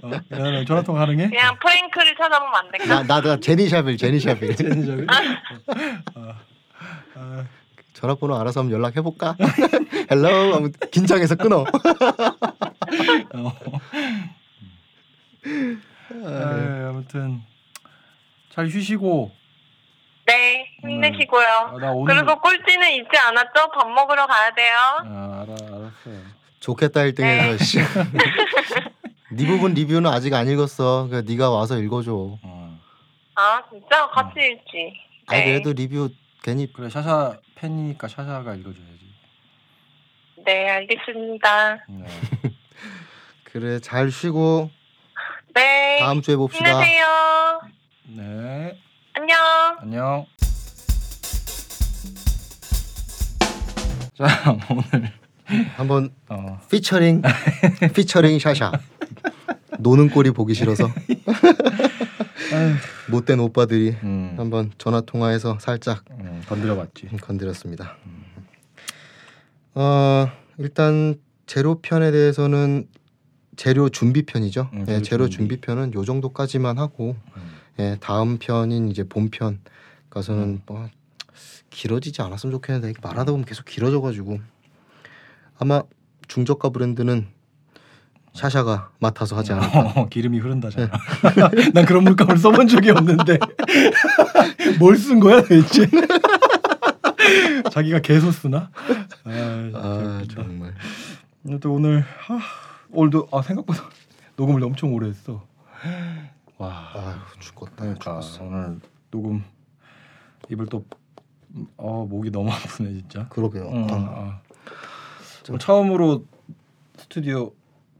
[0.03, 0.11] 어?
[0.29, 1.29] 사람 전화 통화 가능해?
[1.29, 2.85] 그냥 프랭크를 찾아보면 안 될까?
[2.87, 5.03] 나 나도 제니샤빌 제니샤빌 제니 저기.
[6.15, 6.35] 어.
[7.15, 7.45] 아,
[7.93, 9.35] 전화번호 알아서 한번 연락해 볼까?
[10.11, 11.61] hello 하면 긴장해서 끊어.
[13.33, 13.53] 어.
[16.25, 17.41] 아, 아무튼
[18.49, 19.31] 잘 쉬시고.
[20.25, 21.45] 네, 힘내시고요.
[21.47, 22.15] 아, 나 오늘.
[22.15, 23.71] 그리고 꼴찌는 잊지 않았죠?
[23.71, 24.75] 밥 먹으러 가야 돼요.
[25.05, 26.42] 아, 알아, 알았어요.
[26.63, 27.79] 좋겠다 1등해서 씨.
[29.35, 31.09] 네 부분 리뷰는 아직 안 읽었어.
[31.09, 32.37] 그 네가 와서 읽어줘.
[32.41, 32.79] 어.
[33.35, 34.09] 아, 진짜?
[34.09, 34.93] 같이 읽지.
[35.27, 35.45] 아니 네.
[35.45, 36.09] 그래도 리뷰
[36.41, 39.13] 괜히 그래 샤샤 팬이니까 샤샤가 읽어줘야지.
[40.45, 41.85] 네, 알겠습니다.
[41.89, 42.05] 네.
[43.43, 44.71] 그래 잘 쉬고
[45.53, 46.71] 네, 다음 주에 봅시다.
[46.71, 47.61] 힘내세요.
[48.03, 48.79] 네.
[49.15, 49.37] 안녕.
[49.81, 50.25] 안녕.
[54.15, 54.27] 자
[54.69, 55.22] 오늘
[55.75, 57.21] 한번 어, 피처링
[57.93, 58.71] 피처링 샤샤
[59.79, 60.89] 노는 꼴이 보기 싫어서
[63.09, 67.07] 못된 오빠들이 음, 한번 전화 통화해서 살짝 음, 건드려봤지.
[67.21, 67.97] 건드렸습니다.
[69.75, 71.15] 어 일단
[71.45, 72.87] 제로 편에 대해서는
[73.55, 74.69] 재료 준비 편이죠.
[74.73, 75.55] 음, 예, 재료 재료 준비.
[75.55, 77.41] 준비 편은 요 정도까지만 하고 음.
[77.79, 79.59] 예, 다음 편인 이제 본편
[80.09, 80.61] 가서는 음.
[80.65, 80.87] 뭐
[81.71, 84.39] 길어지지 않았으면 좋겠는데 말하다 보면 계속 길어져가지고
[85.63, 85.81] 아마
[86.27, 87.27] 중저가 브랜드는
[88.33, 89.79] 샤샤가 맡아서 하지 않을까.
[90.01, 90.91] 어, 기름이 흐른다잖아.
[91.73, 93.37] 난 그런 물감을 써본 적이 없는데
[94.79, 95.87] 뭘 쓴 거야 대체?
[97.71, 98.71] 자기가 개소 쓰나?
[99.23, 99.31] 아,
[99.73, 100.21] 아.
[100.29, 100.73] 정말.
[101.61, 102.39] 또 오늘 아,
[102.91, 103.83] 오늘도 아 생각보다
[104.35, 105.45] 녹음을 엄청 오래 했어.
[106.57, 106.89] 와.
[106.93, 107.71] 아유 죽겠다.
[107.77, 108.43] 그러니까 죽었어.
[108.43, 108.79] 오늘
[109.11, 109.45] 녹음
[110.49, 110.85] 입을 또
[111.77, 113.27] 어, 목이 너무 아프네 진짜.
[113.29, 113.69] 그러게요.
[113.73, 114.39] 응, 아, 아.
[115.49, 116.25] 오늘 처음으로
[116.97, 117.51] 스튜디오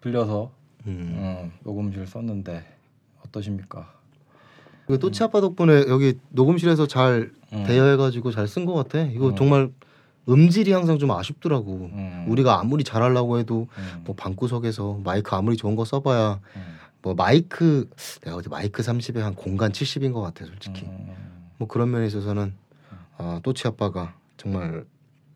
[0.01, 0.51] 빌려서
[0.87, 0.91] 음.
[1.17, 2.63] 음, 녹음실 썼는데
[3.25, 3.91] 어떠십니까?
[4.87, 7.63] 그 또치 아빠 덕분에 여기 녹음실에서 잘 음.
[7.65, 9.01] 대여해가지고 잘 쓴 것 같아.
[9.01, 9.35] 이거 음.
[9.35, 9.69] 정말
[10.27, 11.89] 음질이 항상 좀 아쉽더라고.
[11.93, 12.25] 음.
[12.27, 14.03] 우리가 아무리 잘하려고 해도 음.
[14.05, 16.61] 뭐 방구석에서 마이크 아무리 좋은 거 써봐야 음.
[17.01, 17.89] 뭐 마이크
[18.23, 20.85] 내가 어제 마이크 30에 한 공간 70인 것 같아 솔직히.
[20.85, 21.13] 음.
[21.57, 22.53] 뭐 그런 면에 있어서는
[23.17, 24.85] 아, 또치 아빠가 정말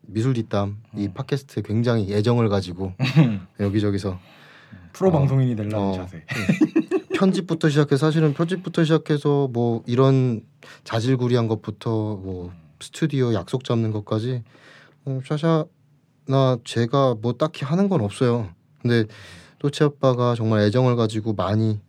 [0.08, 1.14] 미술 뒷담 이 음.
[1.14, 2.92] 팟캐스트에 굉장히 애정을 가지고
[3.60, 4.18] 여기저기서
[4.92, 5.12] 프로 어.
[5.12, 5.92] 방송인이 되려는 어.
[5.92, 6.24] 자세.
[7.14, 10.42] 편집부터 시작해서 사실은 편집부터 시작해서 뭐 이런
[10.84, 14.42] 자질구리한 것부터 뭐 스튜디오 약속 잡는 것까지
[15.04, 18.48] 어, 샤샤나 제가 뭐 딱히 하는 건 없어요.
[18.80, 19.04] 근데
[19.58, 21.80] 또치 아빠가 정말 애정을 가지고 많이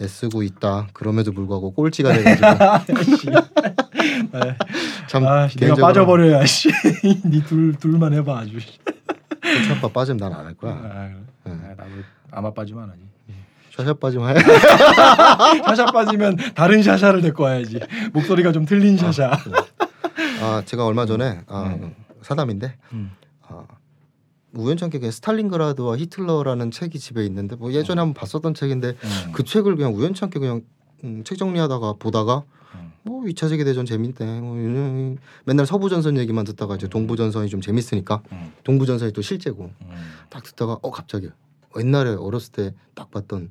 [0.00, 0.88] 애쓰고 있다.
[0.92, 2.96] 그럼에도 불구하고 꼴찌가 돼가지고
[3.30, 3.85] 네.
[5.08, 6.68] 참 아, 씨, 내가 개인적으로 빠져버려야 씨.
[7.24, 8.58] 니둘 둘만 해봐 아주.
[9.72, 10.72] 아빠 빠지면 난 안 할 거야.
[10.72, 11.10] 아,
[11.44, 11.54] 그래.
[11.54, 11.90] 아, 나도
[12.30, 13.00] 아마 빠지면 안 하지.
[13.76, 14.40] 샤샤 빠지면 해.
[15.66, 17.78] 샤샤 빠지면 다른 샤샤를 데리고 와야지.
[18.12, 19.30] 목소리가 좀 틀린 샤샤.
[20.42, 21.94] 아 제가 얼마 전에 아, 음.
[22.22, 23.12] 사담인데 음.
[23.46, 23.64] 아,
[24.54, 29.32] 우연찮게 그 스탈린그라드와 히틀러라는 책이 집에 있는데 뭐 예전에 한번 봤었던 책인데 음.
[29.32, 30.62] 그 책을 그냥 우연찮게 그냥
[31.04, 32.55] 음, 책 정리하다가 보다가 음.
[33.06, 34.40] 뭐 2차 세계 대전 재밌대.
[34.40, 34.56] 뭐
[35.44, 38.52] 맨날 서부 전선 얘기만 듣다가 이제 동부 전선이 좀 재밌으니까 음.
[38.64, 39.88] 동부 전선이 또 실제고 음.
[40.28, 41.30] 딱 듣다가 어 갑자기
[41.78, 43.50] 옛날에 어렸을 때 딱 봤던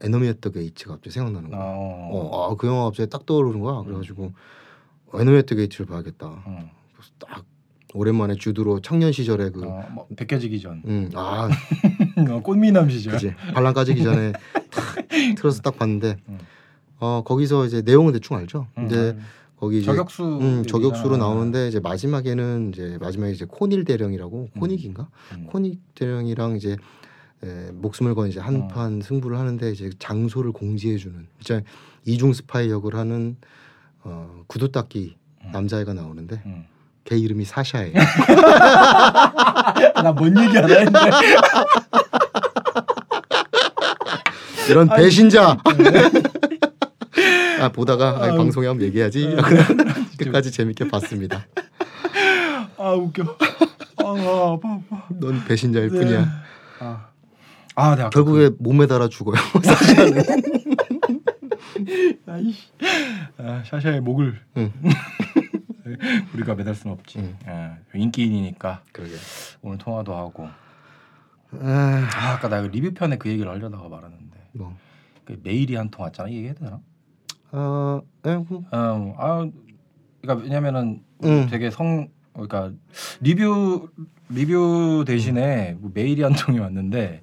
[0.00, 1.60] 에너미 앳더 게이츠가 갑자기 생각나는 거야.
[1.60, 2.08] 어.
[2.12, 3.82] 어, 아, 그 영화 갑자기 딱 떠오르는 거야.
[3.82, 4.32] 그래가지고
[5.14, 6.26] 에너미 앳더 게이츠를 봐야겠다.
[6.46, 6.70] 음.
[6.94, 7.44] 그래서 딱
[7.94, 10.82] 오랜만에 주드로 청년 시절에 그 어, 뭐, 벗겨지기 전.
[10.86, 11.48] 음, 아,
[12.30, 13.12] 어, 꽃미남 시절.
[13.14, 13.34] 그지.
[13.54, 14.32] 반란 까지기 전에
[14.70, 16.38] 탁 틀어서 딱 봤는데, 음.
[17.00, 18.66] 어 거기서 이제 내용은 대충 알죠.
[18.78, 19.18] 음, 근데 알-
[19.56, 20.22] 거기 이제 저격수.
[20.40, 21.16] 음, 저격수로.
[21.16, 24.60] 나오는데 이제 마지막에는 이제 마지막에 이제 코닐 대령이라고 음.
[24.60, 25.08] 코닉인가?
[25.32, 25.46] 음.
[25.48, 26.76] 코닉 대령이랑 이제
[27.44, 28.42] 에, 목숨을 건 이제 어.
[28.44, 31.62] 한판 승부를 하는데 이제 장소를 공지해주는 진짜
[32.04, 33.36] 이중 스파이 역을 하는
[34.04, 35.50] 어, 구두 닦기 음.
[35.52, 36.64] 남자애가 나오는데 음.
[37.04, 37.94] 걔 이름이 사샤예요.
[40.02, 40.98] 나 뭔 얘기 안 했는데.
[44.68, 45.56] 이런 배신자.
[47.60, 48.34] 아 보다가 아.
[48.36, 49.26] 방송에 한번 얘기하지.
[49.28, 49.36] 네.
[50.24, 51.46] 끝까지 재밌게 봤습니다.
[52.76, 53.22] 아 웃겨.
[53.24, 55.06] 아, 아 아파 아파.
[55.10, 55.98] 넌 배신자일 네.
[55.98, 56.42] 뿐이야.
[56.80, 57.08] 아,
[57.74, 59.36] 아 내가 결국에 몸에 달아 죽어요.
[62.26, 62.68] 아이씨.
[63.38, 64.72] 아, 샤샤의 목을 응.
[66.34, 67.18] 우리가 매달 수는 없지.
[67.18, 67.36] 응.
[67.46, 69.14] 아, 인기인이니까 그러게.
[69.62, 70.46] 오늘 통화도 하고.
[70.46, 74.76] 아, 아, 아까 나 리뷰 편에 그 얘기를 하려다가 말았는데 뭐.
[75.24, 76.28] 그 메일이 한 통 왔잖아.
[76.30, 76.80] 해야 되나?
[77.50, 79.48] 아, 에, 뭐, 어, 아,
[80.20, 81.46] 그러니까 왜냐면은 응.
[81.50, 82.72] 되게 성 그러니까
[83.20, 83.88] 리뷰
[84.28, 87.22] 리뷰 대신에 뭐 메일이 한 통이 왔는데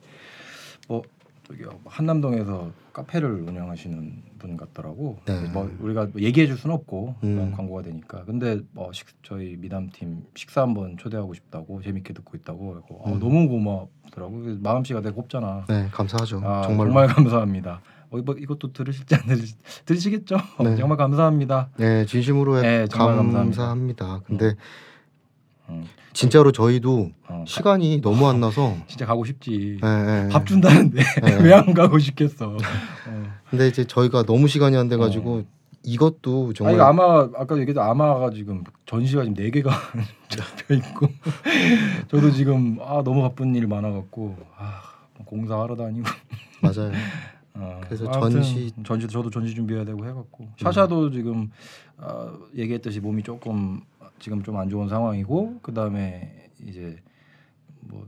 [0.87, 1.03] 뭐
[1.47, 5.17] 저기 한남동에서 카페를 운영하시는 분 같더라고.
[5.25, 5.41] 네.
[5.51, 7.53] 뭐 우리가 뭐 얘기해 줄 수는 없고 음.
[7.55, 8.23] 광고가 되니까.
[8.25, 13.19] 근데 뭐 식, 저희 미담팀 식사 한번 초대하고 싶다고 재밌게 듣고 있다고 그래고 어, 음.
[13.19, 14.57] 너무 고맙더라고.
[14.61, 15.65] 마음씨가 되게 곱잖아.
[15.67, 16.41] 네, 감사하죠.
[16.43, 16.89] 아, 정말로.
[16.89, 17.81] 정말 감사합니다.
[18.11, 20.37] 어, 이거 이것도 들으실지 안 들으시, 들으시겠죠?
[20.63, 20.75] 네.
[20.75, 21.69] 정말 감사합니다.
[21.77, 23.39] 네, 진심으로 네, 정말 감사합니다.
[23.39, 24.21] 감사합니다.
[24.25, 24.55] 근데
[25.69, 29.79] 음, 진짜로 저희도 어, 시간이 너무 안 나서 진짜 가고 싶지.
[29.81, 30.29] 네, 네.
[30.29, 31.35] 밥 준다는데 네.
[31.43, 32.51] 왜안 가고 싶겠어.
[32.55, 32.57] 어.
[33.49, 35.43] 근데 이제 저희가 너무 시간이 안 돼 가지고
[35.87, 39.71] 이것도 아 정말 이거 아마 아까 얘기했던 아마가 지금 전시가 지금 네 개가
[40.29, 41.07] 잡혀 있고
[42.07, 44.81] 저도 지금 아 너무 바쁜 일 많아 갖고 아
[45.25, 46.07] 공사하러 다니고
[46.61, 46.91] 맞아요.
[47.57, 51.49] 어, 그래서 아무튼 전시- 전시 저도 전시 준비해야 되고 해갖고 샤샤도 지금
[51.97, 53.81] 어, 얘기했듯이 몸이 조금
[54.19, 56.97] 지금 좀 안 좋은 상황이고 그 다음에 이제
[57.81, 58.05] 뭐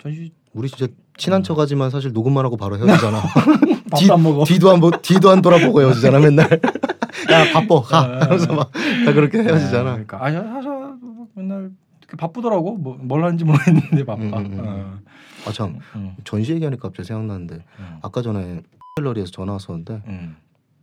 [0.00, 3.20] 전시 우리 진짜 친한 척하지만 사실 녹음만 하고 바로 헤어지잖아.
[3.96, 4.44] 뒤- 밥도 안 먹어.
[4.44, 6.48] 뒤도 안 보, 뒤도 안 돌아보고 헤어지잖아 맨날.
[7.30, 7.98] 야 바빠 가.
[8.00, 9.96] 아, 하면서 막 다 그렇게 헤어지잖아.
[9.96, 10.96] 네, 그러니까 아 샤샤
[11.34, 11.70] 맨날
[12.18, 12.76] 바쁘더라고.
[12.76, 14.22] 뭐, 뭘 하는지 모르겠는데 바빠.
[14.22, 14.98] 음, 음, 음.
[15.44, 15.50] 어.
[15.50, 18.62] 아참 음, 전시 얘기하니까 갑자기 생각나는데 음, 아까 전에
[18.96, 20.36] 갤러리에서 전화 왔었는데 음,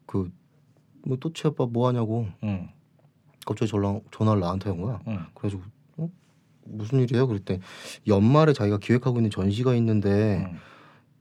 [0.05, 2.70] 그뭐 또치 아빠 뭐 하냐고 음,
[3.45, 4.99] 갑자기 전화 전화를 나한테 한 거야.
[5.07, 5.26] 음.
[5.34, 5.64] 그래가지고
[5.97, 6.09] 어?
[6.66, 7.28] 무슨 일이에요?
[7.28, 7.59] 그랬더니
[8.07, 10.59] 연말에 자기가 기획하고 있는 전시가 있는데 음.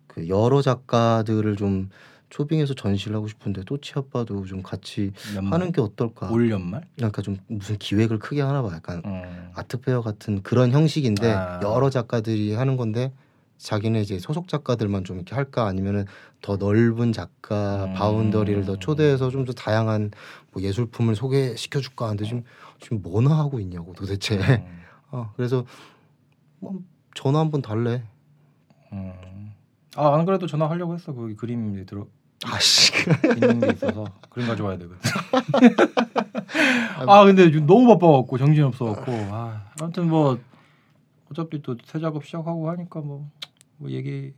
[0.06, 1.88] 그 여러 작가들을 좀
[2.30, 5.52] 초빙해서 전시를 하고 싶은데 또치 아빠도 좀 같이 연말?
[5.60, 6.30] 하는 게 어떨까?
[6.30, 6.86] 올 연말?
[6.96, 8.72] 그러니까 좀 무슨 기획을 크게 하나 봐.
[8.72, 9.50] 약간 음.
[9.54, 11.60] 아트페어 같은 그런 형식인데 아.
[11.62, 13.12] 여러 작가들이 하는 건데
[13.60, 16.06] 자기네 이제 소속 작가들만 좀 이렇게 할까 아니면은
[16.40, 17.94] 더 넓은 작가 음.
[17.94, 20.10] 바운더리를 더 초대해서 좀 더 다양한
[20.52, 22.44] 뭐 예술품을 소개시켜 줄까 하는데 지금
[22.80, 24.38] 지금 뭐나 하고 있냐고 도대체.
[24.38, 24.80] 음.
[25.12, 25.64] 어, 그래서
[26.58, 26.78] 뭐
[27.14, 28.02] 전화 한번 달래.
[28.92, 29.52] 음.
[29.96, 31.12] 아, 안 그래도 전화 하려고 했어.
[31.12, 32.06] 거기 그림 들어
[32.46, 32.92] 아씨.
[33.36, 34.98] 있는 게 있어서 그림 가져와야 되거든.
[37.06, 40.38] 아 근데 너무 바빠갖고 정신 없어갖고 아, 아무튼 뭐
[41.30, 43.30] 어차피 또 새 작업 시작하고 하니까 뭐,
[43.80, 44.32] 뭐 얘기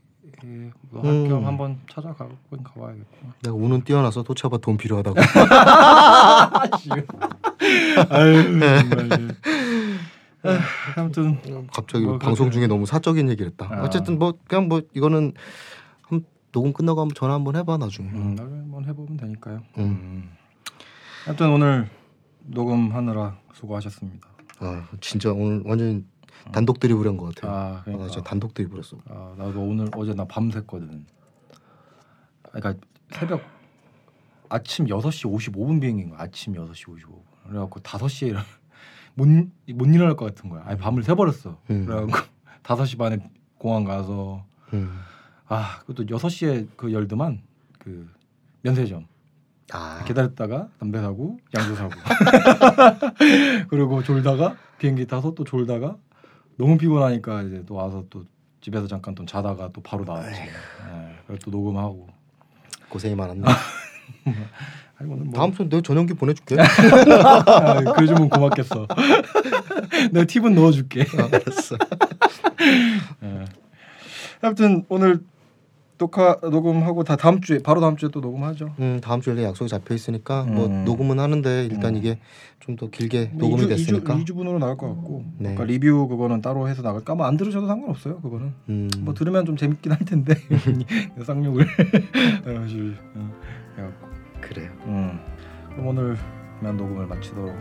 [0.44, 1.46] 예, 뭐할 겸 음.
[1.46, 2.30] 한번 찾아가고
[2.62, 3.34] 가봐야겠구나.
[3.42, 5.16] 내가 우는 뛰어나서 아빠 돈 필요하다고.
[8.08, 8.78] 아유 정말.
[10.44, 10.58] 아,
[10.96, 11.38] 아무튼
[11.72, 13.68] 갑자기 뭐 방송 그렇게- 중에 너무 사적인 얘기를 했다.
[13.70, 13.82] 아.
[13.82, 15.32] 어쨌든 뭐 그냥 뭐 이거는
[16.02, 18.08] 한 녹음 끝나고 한번 전화 한번 해봐 나중에.
[18.10, 19.56] 음, 나중에 한번 해보면 되니까요.
[19.78, 19.82] 음.
[19.82, 20.30] 음.
[21.26, 21.88] 아무튼 오늘
[22.46, 24.28] 녹음하느라 수고하셨습니다.
[24.60, 26.04] 아 진짜 오늘 완전
[26.50, 27.52] 단독 드리블 한것 같아요.
[27.52, 28.96] 아 아, 나 그러니까 진짜 단독 드리블했어.
[29.08, 31.04] 아, 나도 오늘 어제 나 밤샜거든.
[32.50, 32.74] 그러니까
[33.10, 33.42] 새벽
[34.48, 36.20] 아침 6시 55분 비행인 거야.
[36.20, 37.22] 아침 6시 55분.
[37.48, 38.40] 그래갖고 5시에 일어
[39.14, 39.28] 못,
[39.74, 40.62] 못 일어날 것 같은 거야.
[40.66, 41.58] 아니 밤을 새버렸어.
[41.70, 41.86] 음.
[41.86, 42.12] 그래갖고
[42.62, 43.18] 5시 반에
[43.58, 44.98] 공항 가서 음.
[45.46, 47.42] 아 그것도 6시에 그 열드만
[47.78, 48.10] 그
[48.62, 49.06] 면세점
[49.72, 51.90] 아 기다렸다가 담배 사고 양주 사고
[53.68, 55.96] 그리고 졸다가 비행기 타서 또 졸다가
[56.56, 58.24] 너무 피곤하니까 이제 또 와서 또
[58.60, 60.40] 집에서 잠깐 또 자다가 또 바로 나왔지.
[60.40, 60.48] 예,
[61.26, 62.08] 그래서 또 녹음하고.
[62.88, 63.42] 고생이 많았네.
[64.98, 66.56] 아니 뭐 다음 주에 내가 전용기 보내줄게.
[66.60, 68.86] 아, 그래주면 고맙겠어.
[70.12, 71.02] 내가 팁은 넣어줄게.
[71.18, 71.76] 아, 알았어.
[73.22, 73.44] 예.
[74.42, 75.20] 아무튼 오늘
[76.02, 78.74] 녹화 녹음하고 다 다음 주에 바로 다음 주에 또 녹음하죠.
[78.80, 80.84] 음 다음 주에 약속이 잡혀 있으니까 뭐 음.
[80.84, 81.98] 녹음은 하는데 일단 음.
[81.98, 82.18] 이게
[82.58, 84.14] 좀 더 길게 녹음이 됐으니까.
[84.16, 85.24] 2주, 분으로 나갈 것 같고.
[85.38, 85.54] 네.
[85.54, 87.14] 그러니까 리뷰 그거는 따로 해서 나갈까?
[87.16, 88.20] 뭐안 들으셔도 상관없어요.
[88.20, 88.52] 그거는.
[88.68, 88.88] 음.
[89.00, 90.34] 뭐 들으면 좀 재밌긴 할 텐데
[91.24, 91.66] 쌍욕을
[92.44, 93.30] 사실 어,
[93.76, 94.06] 해갖고
[94.40, 94.70] 그래요.
[94.86, 95.18] 음.
[95.70, 97.54] 그럼 오늘만 녹음을 마치도록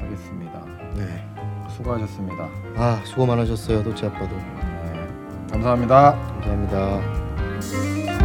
[0.00, 0.64] 하겠습니다
[0.96, 1.24] 네.
[1.70, 4.34] 수고하셨습니다 아 수고 많으셨어요 도치 아빠도.
[4.36, 5.08] 네.
[5.50, 7.27] 감사합니다 감사합니다.
[7.60, 8.17] Thank you.